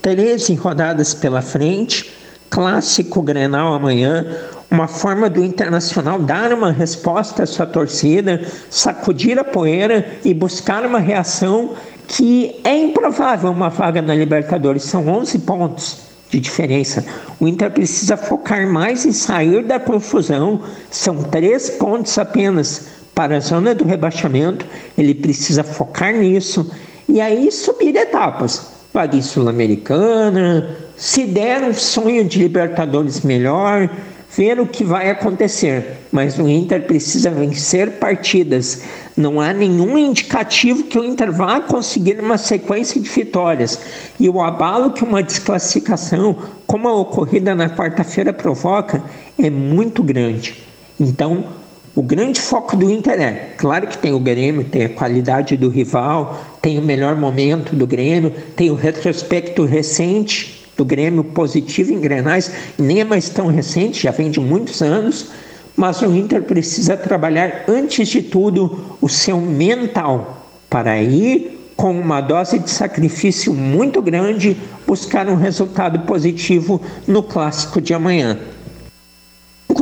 13 0.00 0.54
rodadas 0.54 1.12
pela 1.12 1.42
frente, 1.42 2.12
clássico 2.48 3.20
Grenal 3.20 3.74
amanhã, 3.74 4.24
uma 4.70 4.88
forma 4.88 5.28
do 5.28 5.44
Internacional 5.44 6.18
dar 6.18 6.52
uma 6.52 6.72
resposta 6.72 7.42
à 7.42 7.46
sua 7.46 7.66
torcida, 7.66 8.40
sacudir 8.70 9.38
a 9.38 9.44
poeira 9.44 10.18
e 10.24 10.32
buscar 10.32 10.86
uma 10.86 10.98
reação 10.98 11.74
que 12.08 12.60
é 12.64 12.76
improvável 12.76 13.50
uma 13.50 13.68
vaga 13.68 14.00
na 14.00 14.14
Libertadores. 14.14 14.84
São 14.84 15.06
11 15.08 15.40
pontos 15.40 15.98
de 16.30 16.40
diferença. 16.40 17.04
O 17.38 17.46
Inter 17.46 17.70
precisa 17.70 18.16
focar 18.16 18.66
mais 18.66 19.04
em 19.04 19.12
sair 19.12 19.62
da 19.64 19.78
confusão. 19.78 20.62
São 20.90 21.22
três 21.22 21.70
pontos 21.70 22.16
apenas 22.18 22.86
para 23.16 23.38
a 23.38 23.40
zona 23.40 23.74
do 23.74 23.86
rebaixamento. 23.86 24.66
Ele 24.96 25.14
precisa 25.14 25.64
focar 25.64 26.14
nisso 26.14 26.70
e 27.08 27.18
aí 27.18 27.50
subir 27.50 27.96
etapas. 27.96 28.66
Vaga 28.92 29.20
Sul-Americana, 29.20 30.76
se 30.96 31.24
der 31.24 31.62
um 31.62 31.72
sonho 31.72 32.24
de 32.24 32.38
Libertadores 32.38 33.22
melhor, 33.22 33.90
ver 34.36 34.60
o 34.60 34.66
que 34.66 34.84
vai 34.84 35.10
acontecer, 35.10 35.98
mas 36.12 36.38
o 36.38 36.46
Inter 36.46 36.86
precisa 36.86 37.30
vencer 37.30 37.92
partidas. 37.92 38.82
Não 39.16 39.40
há 39.40 39.52
nenhum 39.52 39.96
indicativo 39.96 40.84
que 40.84 40.98
o 40.98 41.04
Inter 41.04 41.32
vá 41.32 41.60
conseguir 41.60 42.20
uma 42.20 42.36
sequência 42.36 43.00
de 43.00 43.08
vitórias. 43.08 43.80
E 44.20 44.28
o 44.28 44.42
abalo 44.42 44.92
que 44.92 45.04
uma 45.04 45.22
desclassificação, 45.22 46.36
como 46.66 46.86
a 46.86 46.94
ocorrida 46.94 47.54
na 47.54 47.70
quarta-feira, 47.70 48.32
provoca 48.32 49.02
é 49.38 49.48
muito 49.48 50.02
grande. 50.02 50.62
Então, 51.00 51.44
o 51.96 52.02
grande 52.02 52.38
foco 52.42 52.76
do 52.76 52.90
Inter 52.90 53.18
é, 53.18 53.32
claro 53.56 53.86
que 53.86 53.96
tem 53.96 54.12
o 54.12 54.20
Grêmio, 54.20 54.64
tem 54.64 54.84
a 54.84 54.88
qualidade 54.90 55.56
do 55.56 55.70
rival, 55.70 56.38
tem 56.60 56.78
o 56.78 56.82
melhor 56.82 57.16
momento 57.16 57.74
do 57.74 57.86
Grêmio, 57.86 58.30
tem 58.54 58.70
o 58.70 58.74
retrospecto 58.74 59.64
recente 59.64 60.66
do 60.76 60.84
Grêmio 60.84 61.24
positivo 61.24 61.94
em 61.94 61.98
Grenais, 61.98 62.52
nem 62.78 63.00
é 63.00 63.04
mais 63.04 63.30
tão 63.30 63.46
recente, 63.46 64.02
já 64.02 64.10
vem 64.10 64.30
de 64.30 64.38
muitos 64.38 64.82
anos, 64.82 65.30
mas 65.74 66.02
o 66.02 66.14
Inter 66.14 66.42
precisa 66.42 66.98
trabalhar 66.98 67.64
antes 67.66 68.08
de 68.08 68.20
tudo 68.20 68.98
o 69.00 69.08
seu 69.08 69.40
mental 69.40 70.46
para 70.68 71.00
ir 71.00 71.72
com 71.74 71.98
uma 71.98 72.20
dose 72.20 72.58
de 72.58 72.70
sacrifício 72.70 73.54
muito 73.54 74.02
grande 74.02 74.54
buscar 74.86 75.26
um 75.28 75.36
resultado 75.36 76.00
positivo 76.00 76.78
no 77.08 77.22
clássico 77.22 77.80
de 77.80 77.94
amanhã. 77.94 78.38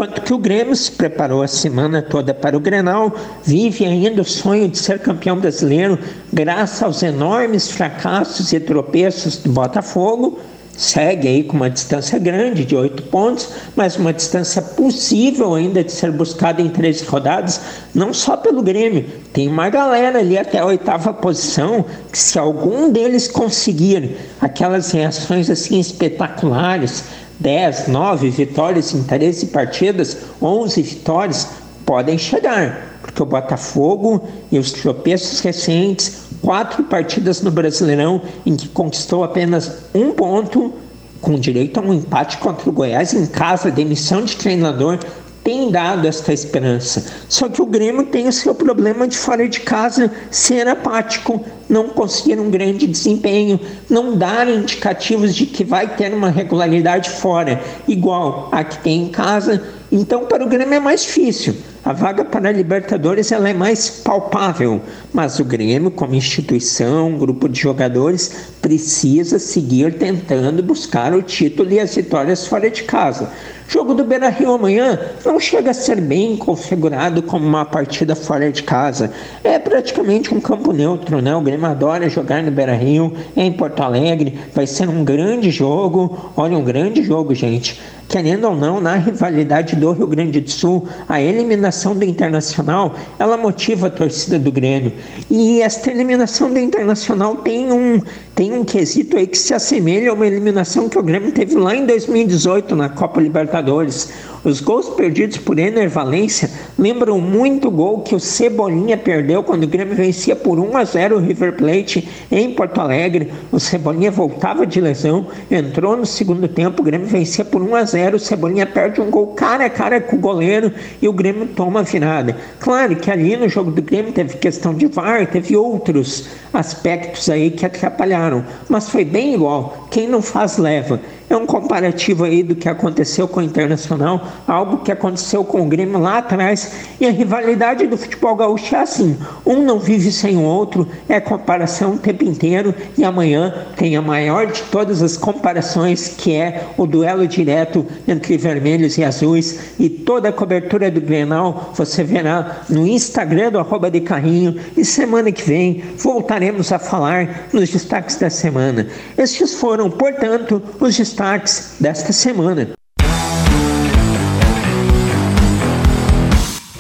Enquanto 0.05 0.20
que 0.20 0.34
o 0.34 0.38
Grêmio 0.38 0.76
se 0.76 0.92
preparou 0.92 1.42
a 1.42 1.48
semana 1.48 2.02
toda 2.02 2.34
para 2.34 2.55
o 2.55 2.61
Grenal, 2.61 3.11
vive 3.42 3.86
ainda 3.86 4.20
o 4.20 4.24
sonho 4.24 4.68
de 4.68 4.76
ser 4.76 4.98
campeão 4.98 5.38
brasileiro, 5.38 5.98
graças 6.30 6.82
aos 6.82 7.02
enormes 7.02 7.70
fracassos 7.70 8.52
e 8.52 8.61
tropeços 8.61 9.38
do 9.38 9.50
Botafogo. 9.50 10.38
Segue 10.76 11.26
aí 11.26 11.44
com 11.44 11.57
uma 11.57 11.70
distância 11.70 12.18
grande 12.18 12.66
de 12.66 12.76
oito 12.76 13.02
pontos, 13.05 13.48
mas 13.74 13.96
uma 13.96 14.12
distância 14.12 14.61
possível 14.61 15.55
ainda 15.55 15.82
de 15.82 15.92
ser 15.92 16.11
buscada 16.11 16.61
em 16.61 16.68
três 16.68 17.00
rodadas, 17.00 17.61
não 17.94 18.12
só 18.12 18.36
pelo 18.36 18.61
Grêmio, 18.61 19.07
tem 19.32 19.48
uma 19.48 19.70
galera 19.70 20.18
ali 20.18 20.36
até 20.36 20.59
a 20.59 20.66
oitava 20.66 21.14
posição 21.14 21.82
que 22.12 22.18
se 22.18 22.38
algum 22.38 22.90
deles 22.90 23.26
conseguir 23.26 24.16
aquelas 24.38 24.90
reações 24.90 25.48
assim 25.48 25.78
espetaculares, 25.78 27.05
10, 27.41 27.89
9 27.89 28.30
vitórias 28.30 28.95
em 28.95 29.03
13 29.03 29.47
partidas, 29.47 30.16
11 30.41 30.82
vitórias, 30.82 31.49
podem 31.85 32.16
chegar 32.16 32.95
porque 33.05 33.22
o 33.22 33.26
Botafogo 33.26 34.26
e 34.51 34.59
os 34.59 34.72
tropeços 34.72 35.39
recentes, 35.41 36.22
quatro 36.41 36.82
partidas 36.85 37.43
no 37.43 37.51
Brasileirão 37.51 38.22
em 38.47 38.57
que 38.57 38.66
conquistou 38.68 39.22
apenas 39.22 39.70
um 39.95 40.11
ponto, 40.12 40.72
com 41.20 41.39
direito 41.39 41.78
a 41.78 41.82
um 41.82 41.93
empate 41.93 42.39
contra 42.39 42.68
o 42.68 42.72
Goiás 42.72 43.12
em 43.12 43.26
casa, 43.26 43.70
demissão 43.70 44.24
de 44.24 44.35
treinador, 44.37 44.99
tem 45.45 45.70
dado 45.70 46.09
esta 46.09 46.32
esperança. 46.32 47.05
Só 47.28 47.51
que 47.51 47.61
o 47.61 47.66
Grêmio 47.66 48.07
tem 48.07 48.26
o 48.26 48.32
seu 48.32 48.55
problema 48.55 49.07
de 49.07 49.16
fora 49.16 49.47
de 49.47 49.61
casa 49.61 50.11
ser 50.30 50.66
apático, 50.66 51.45
não 51.68 51.90
conseguir 51.90 52.40
um 52.40 52.51
grande 52.51 52.86
desempenho, 52.86 53.61
não 53.88 54.16
dar 54.16 54.49
indicativos 54.49 55.34
de 55.34 55.45
que 55.45 55.62
vai 55.62 55.95
ter 55.97 56.12
uma 56.14 56.30
regularidade 56.30 57.11
fora, 57.11 57.62
igual 57.86 58.49
a 58.51 58.64
que 58.64 58.78
tem 58.78 59.03
em 59.03 59.09
casa. 59.09 59.62
Então, 59.92 60.24
para 60.24 60.42
o 60.42 60.49
Grêmio 60.49 60.74
é 60.74 60.80
mais 60.80 61.03
difícil. 61.03 61.55
A 61.84 61.92
vaga 61.92 62.24
para 62.24 62.49
a 62.49 62.53
Libertadores 62.53 63.30
ela 63.30 63.47
é 63.47 63.53
mais 63.53 63.90
palpável, 63.90 64.80
mas 65.12 65.38
o 65.38 65.45
Grêmio, 65.45 65.90
como 65.90 66.14
instituição, 66.14 67.18
grupo 67.18 67.47
de 67.47 67.61
jogadores, 67.61 68.53
precisa 68.64 69.38
seguir 69.38 69.92
tentando 69.98 70.62
buscar 70.62 71.12
o 71.12 71.20
título 71.20 71.70
e 71.70 71.78
as 71.78 71.94
vitórias 71.94 72.46
fora 72.46 72.70
de 72.70 72.82
casa. 72.84 73.30
Jogo 73.68 73.92
do 73.92 74.04
Beira 74.04 74.30
Rio 74.30 74.54
amanhã 74.54 74.98
não 75.22 75.38
chega 75.38 75.70
a 75.70 75.74
ser 75.74 76.00
bem 76.00 76.34
configurado 76.34 77.22
como 77.22 77.46
uma 77.46 77.66
partida 77.66 78.14
fora 78.14 78.50
de 78.50 78.62
casa. 78.62 79.12
É 79.42 79.58
praticamente 79.58 80.32
um 80.34 80.40
campo 80.40 80.72
neutro, 80.72 81.20
né? 81.20 81.36
O 81.36 81.42
Grêmio 81.42 81.66
adora 81.66 82.08
jogar 82.08 82.42
no 82.42 82.50
Beira 82.50 82.74
Rio, 82.74 83.12
em 83.36 83.52
Porto 83.52 83.82
Alegre, 83.82 84.38
vai 84.54 84.66
ser 84.66 84.88
um 84.88 85.04
grande 85.04 85.50
jogo. 85.50 86.32
Olha, 86.34 86.56
um 86.56 86.64
grande 86.64 87.02
jogo, 87.02 87.34
gente 87.34 87.78
querendo 88.08 88.44
ou 88.44 88.54
não, 88.54 88.80
na 88.80 88.96
rivalidade 88.96 89.76
do 89.76 89.92
Rio 89.92 90.06
Grande 90.06 90.40
do 90.40 90.50
Sul, 90.50 90.86
a 91.08 91.20
eliminação 91.20 91.96
do 91.96 92.04
Internacional, 92.04 92.94
ela 93.18 93.36
motiva 93.36 93.88
a 93.88 93.90
torcida 93.90 94.38
do 94.38 94.52
Grêmio. 94.52 94.92
E 95.30 95.60
esta 95.60 95.90
eliminação 95.90 96.48
do 96.48 96.58
Internacional 96.58 97.36
tem 97.36 97.72
um, 97.72 98.00
tem 98.34 98.52
um 98.55 98.64
quesito 98.64 99.16
aí 99.16 99.26
que 99.26 99.36
se 99.36 99.52
assemelha 99.52 100.11
a 100.11 100.14
uma 100.14 100.26
eliminação 100.26 100.88
que 100.88 100.98
o 100.98 101.02
Grêmio 101.02 101.32
teve 101.32 101.55
lá 101.57 101.74
em 101.74 101.84
2018 101.86 102.74
na 102.76 102.88
Copa 102.88 103.20
Libertadores. 103.20 104.11
Os 104.45 104.61
gols 104.61 104.90
perdidos 104.90 105.38
por 105.38 105.59
Ener 105.59 105.88
Valência 105.88 106.51
lembram 106.78 107.18
muito 107.18 107.68
o 107.68 107.70
gol 107.70 108.03
que 108.03 108.14
o 108.14 108.20
Cebolinha 108.20 108.95
perdeu 108.99 109.42
quando 109.42 109.64
o 109.64 109.66
Grêmio 109.66 109.97
vencia 109.97 110.36
por 110.36 110.61
1 110.61 110.76
a 110.76 110.84
0 110.84 111.16
o 111.16 111.18
River 111.18 111.55
Plate 111.55 112.07
em 112.30 112.53
Porto 112.53 112.78
Alegre. 112.78 113.32
O 113.51 113.59
Cebolinha 113.59 114.11
voltava 114.11 114.66
de 114.66 114.82
lesão, 114.82 115.28
entrou 115.51 115.97
no 115.97 116.05
segundo 116.05 116.47
tempo, 116.47 116.82
o 116.82 116.84
Grêmio 116.84 117.07
vencia 117.07 117.42
por 117.42 117.62
1 117.62 117.74
a 117.74 117.84
0 117.84 118.16
o 118.16 118.20
Cebolinha 118.20 118.66
perde 118.66 119.01
um 119.01 119.11
gol 119.11 119.28
cara 119.28 119.64
a 119.64 119.70
cara 119.70 119.99
com 119.99 120.16
o 120.16 120.20
goleiro 120.20 120.70
e 121.01 121.09
o 121.09 121.12
Grêmio 121.12 121.47
toma 121.47 121.80
a 121.80 121.82
virada. 121.82 122.36
Claro 122.61 122.97
que 122.97 123.11
ali 123.11 123.38
no 123.38 123.49
jogo 123.49 123.70
do 123.70 123.80
Grêmio 123.80 124.12
teve 124.12 124.36
questão 124.36 124.74
de 124.74 124.86
VAR, 124.88 125.26
teve 125.26 125.57
outros 125.57 126.28
aspectos 126.53 127.30
aí 127.30 127.51
que 127.51 127.64
atrapalharam, 127.64 128.45
mas 128.68 128.90
foi 128.90 129.07
bem 129.07 129.32
igual. 129.32 129.88
Quem 129.90 130.07
não 130.07 130.20
faz 130.20 130.59
leva. 130.59 131.01
É 131.35 131.37
um 131.37 131.47
comparativo 131.47 132.22
aí 132.22 132.45
do 132.45 132.55
que 132.55 132.68
aconteceu 132.68 133.26
com 133.26 133.41
o 133.41 133.43
Internacional, 133.43 134.24
algo 134.47 134.78
que 134.85 134.93
aconteceu 134.93 135.43
com 135.43 135.62
o 135.62 135.64
Grêmio 135.64 135.99
lá 135.99 136.18
atrás. 136.18 136.70
E 137.01 137.07
a 137.09 137.11
rivalidade 137.11 137.89
do 137.89 137.99
futebol 137.99 138.37
gaúcho 138.37 138.76
é 138.76 138.78
assim: 138.78 139.18
um 139.45 139.61
não 139.64 139.80
vive 139.80 140.12
sem 140.12 140.37
o 140.37 140.43
outro, 140.43 140.87
é 141.09 141.18
comparação 141.18 141.95
o 141.95 141.99
tempo 141.99 142.22
inteiro. 142.22 142.72
E 142.97 143.03
amanhã 143.03 143.53
tem 143.76 143.97
a 143.97 144.01
maior 144.01 144.47
de 144.47 144.62
todas 144.62 145.03
as 145.03 145.16
comparações, 145.16 146.07
que 146.07 146.37
é 146.37 146.68
o 146.76 146.87
duelo 146.87 147.26
direto 147.26 147.85
entre 148.07 148.37
vermelhos 148.37 148.97
e 148.97 149.03
azuis. 149.03 149.74
E 149.76 149.89
toda 149.89 150.28
a 150.28 150.32
cobertura 150.32 150.89
do 150.89 151.01
Grenal 151.01 151.72
você 151.74 152.05
verá 152.05 152.59
no 152.70 152.87
Instagram 152.87 153.51
do 153.51 153.59
arroba 153.59 153.91
de 153.91 154.01
carrinho. 154.01 154.55
E 154.76 154.85
semana 154.85 155.32
que 155.32 155.43
vem 155.43 155.82
voltaremos 155.97 156.70
a 156.70 156.78
falar 156.78 157.49
nos 157.53 157.70
destaques 157.70 158.14
da 158.14 158.30
semana. 158.30 158.87
Estes 159.18 159.55
foram, 159.55 159.91
portanto, 159.91 160.62
os 160.78 160.97
destaques 160.97 161.24
destaques 161.25 161.77
desta 161.81 162.12
semana. 162.12 162.68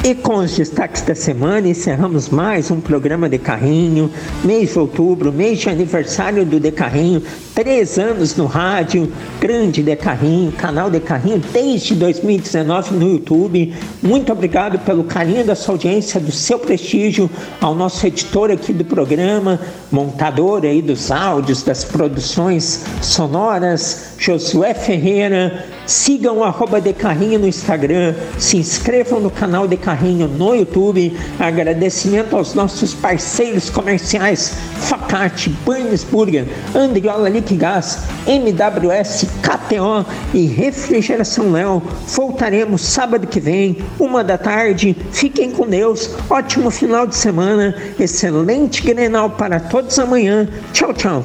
E 0.04 0.14
com 0.14 0.36
os 0.36 0.54
destaques 0.54 1.00
da 1.00 1.14
semana, 1.14 1.66
encerramos 1.66 2.28
mais 2.28 2.70
um 2.70 2.78
programa 2.78 3.26
de 3.26 3.38
carrinho, 3.38 4.10
mês 4.44 4.72
de 4.72 4.78
outubro, 4.78 5.32
mês 5.32 5.60
de 5.60 5.70
aniversário 5.70 6.44
do 6.44 6.60
De 6.60 6.70
Carrinho, 6.70 7.22
três 7.54 7.98
anos 7.98 8.34
no 8.34 8.46
rádio, 8.46 9.10
grande 9.40 9.82
De 9.82 9.94
Carrinho, 9.94 10.50
canal 10.52 10.90
De 10.90 10.98
Carrinho 10.98 11.40
desde 11.52 11.94
2019 11.94 12.94
no 12.94 13.12
YouTube. 13.12 13.72
Muito 14.02 14.32
obrigado 14.32 14.78
pelo 14.80 15.04
carinho 15.04 15.44
da 15.44 15.54
sua 15.54 15.74
audiência, 15.74 16.20
do 16.20 16.32
seu 16.32 16.58
prestígio, 16.58 17.30
ao 17.60 17.74
nosso 17.74 18.04
editor 18.06 18.50
aqui 18.50 18.72
do 18.72 18.84
programa, 18.84 19.60
montador 19.92 20.64
aí 20.64 20.82
dos 20.82 21.12
áudios, 21.12 21.62
das 21.62 21.84
produções 21.84 22.84
sonoras, 23.00 24.14
Josué 24.18 24.74
Ferreira. 24.74 25.66
Sigam 25.86 26.38
o 26.38 26.44
arroba 26.44 26.80
De 26.80 26.94
Carrinho 26.94 27.38
no 27.38 27.46
Instagram, 27.46 28.14
se 28.38 28.56
inscrevam 28.56 29.20
no 29.20 29.30
canal 29.30 29.68
De 29.68 29.76
Carrinho 29.76 30.26
no 30.26 30.54
YouTube. 30.54 31.16
Agradecimento 31.38 32.34
aos 32.34 32.54
nossos 32.54 32.94
parceiros 32.94 33.68
comerciais 33.68 34.54
Facate, 34.80 35.50
Burns 35.64 36.04
Burger, 36.04 36.46
Andriola 36.74 37.28
Liquigás, 37.44 37.98
MWS, 38.26 39.26
KTO 39.42 40.06
e 40.32 40.46
Refrigeração 40.46 41.52
Léo. 41.52 41.82
Voltaremos 42.06 42.80
sábado 42.80 43.26
que 43.26 43.38
vem, 43.38 43.76
uma 44.00 44.24
da 44.24 44.38
tarde. 44.38 44.96
Fiquem 45.12 45.50
com 45.50 45.66
Deus. 45.66 46.10
Ótimo 46.30 46.70
final 46.70 47.06
de 47.06 47.14
semana. 47.14 47.76
Excelente 48.00 48.82
Grenal 48.82 49.30
para 49.30 49.60
todos 49.60 49.98
amanhã. 49.98 50.48
Tchau, 50.72 50.94
tchau. 50.94 51.24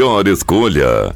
melhor 0.01 0.27
escolha. 0.27 1.15